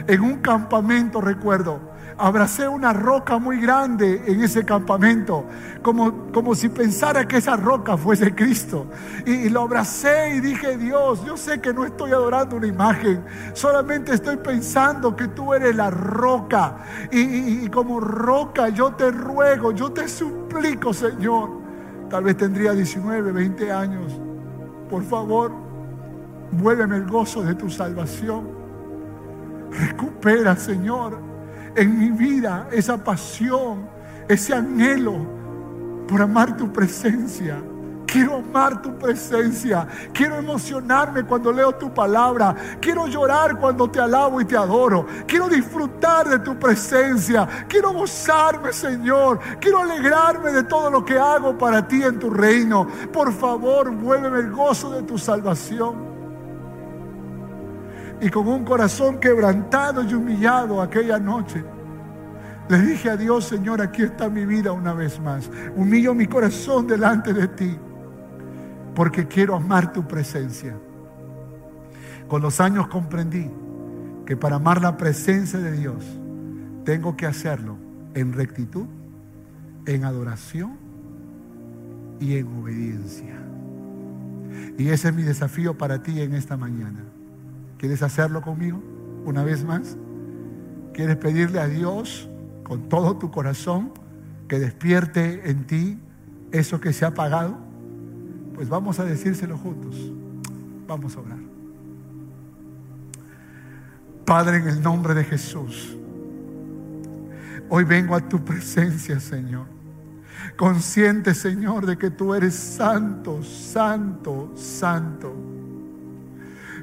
[0.05, 1.79] en un campamento, recuerdo,
[2.19, 5.45] abracé una roca muy grande en ese campamento,
[5.81, 8.87] como, como si pensara que esa roca fuese Cristo.
[9.25, 14.13] Y, lo abracé y dije, Dios, yo sé que no estoy adorando una imagen, solamente
[14.13, 16.77] estoy pensando que tú eres la roca.
[17.11, 21.57] Y, y como roca yo te ruego, yo te suplico, Señor.
[22.09, 24.19] Tal vez tendría 19, 20 años.
[24.89, 25.51] Por favor,
[26.51, 28.49] vuélveme el gozo de tu salvación.
[29.71, 31.28] Recupera, Señor,
[31.75, 33.89] en mi vida esa pasión,
[34.27, 35.17] ese anhelo
[36.07, 37.61] por amar tu presencia.
[38.11, 39.87] Quiero amar tu presencia.
[40.11, 42.55] Quiero emocionarme cuando leo tu palabra.
[42.81, 45.05] Quiero llorar cuando te alabo y te adoro.
[45.27, 47.47] Quiero disfrutar de tu presencia.
[47.67, 49.39] Quiero gozarme, Señor.
[49.59, 52.87] Quiero alegrarme de todo lo que hago para ti en tu reino.
[53.13, 56.08] Por favor, vuélveme el gozo de tu salvación
[58.21, 61.63] y con un corazón quebrantado y humillado aquella noche,
[62.69, 65.49] le dije a Dios, Señor, aquí está mi vida una vez más.
[65.75, 67.75] Humillo mi corazón delante de ti,
[68.93, 70.77] porque quiero amar tu presencia.
[72.27, 73.49] Con los años comprendí
[74.25, 76.05] que para amar la presencia de Dios,
[76.85, 77.77] tengo que hacerlo
[78.13, 78.85] en rectitud,
[79.87, 80.77] en adoración
[82.19, 83.35] y en obediencia.
[84.77, 87.03] Y ese es mi desafío para ti en esta mañana.
[87.79, 88.83] ¿Quieres hacerlo conmigo
[89.25, 89.95] una vez más?
[90.93, 92.29] ¿Quieres pedirle a Dios
[92.63, 93.93] con todo tu corazón
[94.49, 95.97] que despierte en ti
[96.51, 97.57] eso que se ha apagado?
[98.53, 99.95] Pues vamos a decírselo juntos.
[100.87, 101.39] Vamos a orar.
[104.25, 105.95] Padre, en el nombre de Jesús,
[107.69, 109.65] hoy vengo a tu presencia, Señor.
[110.57, 115.48] Consciente, Señor, de que tú eres santo, santo, santo.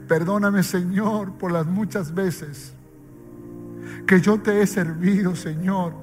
[0.08, 2.72] Perdóname, Señor, por las muchas veces
[4.06, 5.94] que yo te he servido, Señor,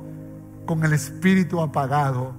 [0.66, 2.34] con el espíritu apagado.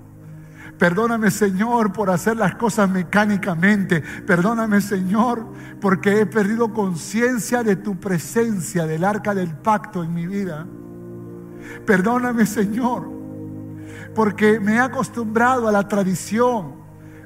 [0.79, 4.03] Perdóname, Señor, por hacer las cosas mecánicamente.
[4.27, 5.47] Perdóname, Señor,
[5.81, 10.67] porque he perdido conciencia de tu presencia, del arca del pacto en mi vida.
[11.87, 13.09] Perdóname, Señor,
[14.15, 16.75] porque me he acostumbrado a la tradición.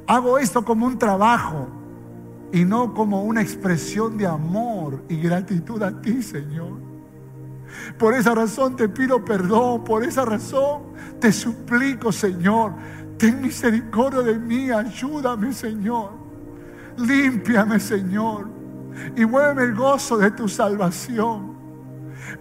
[0.06, 1.77] Hago esto como un trabajo
[2.52, 6.78] y no como una expresión de amor y gratitud a ti, Señor.
[7.98, 10.82] Por esa razón te pido perdón, por esa razón
[11.20, 12.72] te suplico, Señor,
[13.18, 16.12] ten misericordia de mí, ayúdame, Señor.
[16.96, 18.48] Límpiame, Señor,
[19.14, 21.57] y vuelve el gozo de tu salvación.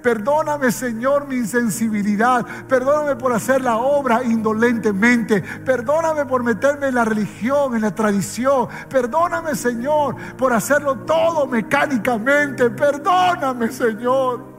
[0.02, 2.46] Perdóname, Señor, mi insensibilidad.
[2.68, 5.42] Perdóname por hacer la obra indolentemente.
[5.42, 8.68] Perdóname por meterme en la religión, en la tradición.
[8.90, 12.70] Perdóname, Señor, por hacerlo todo mecánicamente.
[12.70, 14.58] Perdóname, Señor.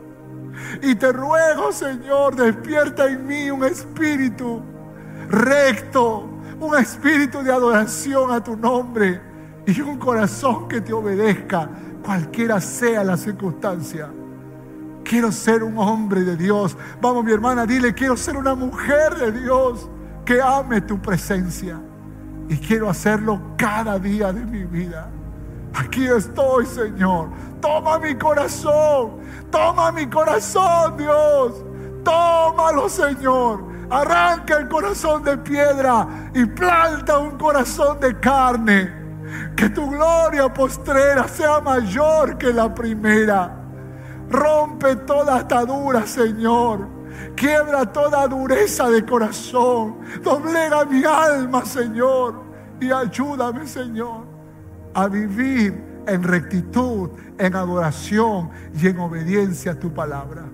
[0.83, 4.63] Y te ruego, Señor, despierta en mí un espíritu
[5.29, 6.29] recto,
[6.61, 9.21] un espíritu de adoración a tu nombre
[9.67, 11.69] y un corazón que te obedezca,
[12.05, 14.09] cualquiera sea la circunstancia.
[15.09, 16.77] Quiero ser un hombre de Dios.
[17.01, 19.89] Vamos, mi hermana, dile, quiero ser una mujer de Dios
[20.27, 21.81] que ame tu presencia.
[22.47, 25.09] Y quiero hacerlo cada día de mi vida.
[25.75, 27.31] Aquí estoy, Señor.
[27.59, 29.13] Toma mi corazón.
[29.51, 31.65] Toma mi corazón, Dios.
[32.05, 33.65] Tómalo, Señor.
[33.89, 38.93] Arranca el corazón de piedra y planta un corazón de carne.
[39.57, 43.58] Que tu gloria postrera sea mayor que la primera.
[44.31, 46.87] Rompe toda atadura, Señor.
[47.35, 49.99] Quiebra toda dureza de corazón.
[50.23, 52.43] Doblega mi alma, Señor.
[52.81, 54.25] Y ayúdame, Señor,
[54.95, 58.51] a vivir en rectitud, en adoración
[58.81, 60.45] y en obediencia a tu palabra.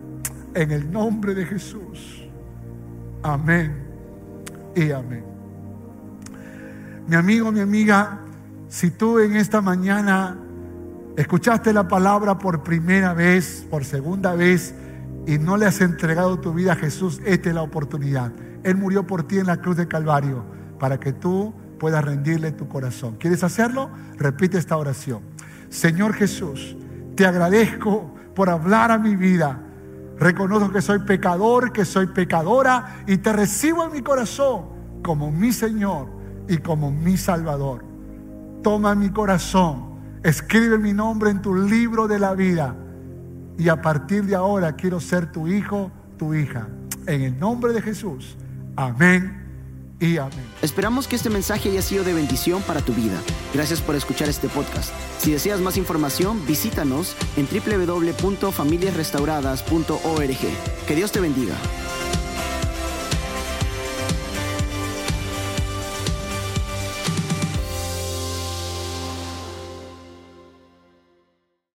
[0.54, 2.28] En el nombre de Jesús.
[3.22, 3.84] Amén
[4.74, 5.24] y amén.
[7.06, 8.20] Mi amigo, mi amiga,
[8.68, 10.38] si tú en esta mañana
[11.16, 14.74] escuchaste la palabra por primera vez, por segunda vez,
[15.26, 18.32] y no le has entregado tu vida a Jesús, esta es la oportunidad.
[18.62, 20.44] Él murió por ti en la cruz de Calvario
[20.78, 23.16] para que tú puedas rendirle tu corazón.
[23.18, 23.90] ¿Quieres hacerlo?
[24.16, 25.22] Repite esta oración.
[25.68, 26.76] Señor Jesús,
[27.16, 29.60] te agradezco por hablar a mi vida.
[30.18, 34.66] Reconozco que soy pecador, que soy pecadora y te recibo en mi corazón
[35.02, 36.08] como mi Señor
[36.48, 37.84] y como mi Salvador.
[38.62, 39.93] Toma mi corazón,
[40.24, 42.74] escribe mi nombre en tu libro de la vida
[43.56, 46.66] y a partir de ahora quiero ser tu hijo, tu hija.
[47.06, 48.36] En el nombre de Jesús.
[48.74, 49.44] Amén
[50.00, 50.44] y amén.
[50.62, 53.20] Esperamos que este mensaje haya sido de bendición para tu vida.
[53.52, 54.92] Gracias por escuchar este podcast.
[55.18, 60.38] Si deseas más información, visítanos en www.familiasrestauradas.org.
[60.88, 61.54] Que Dios te bendiga.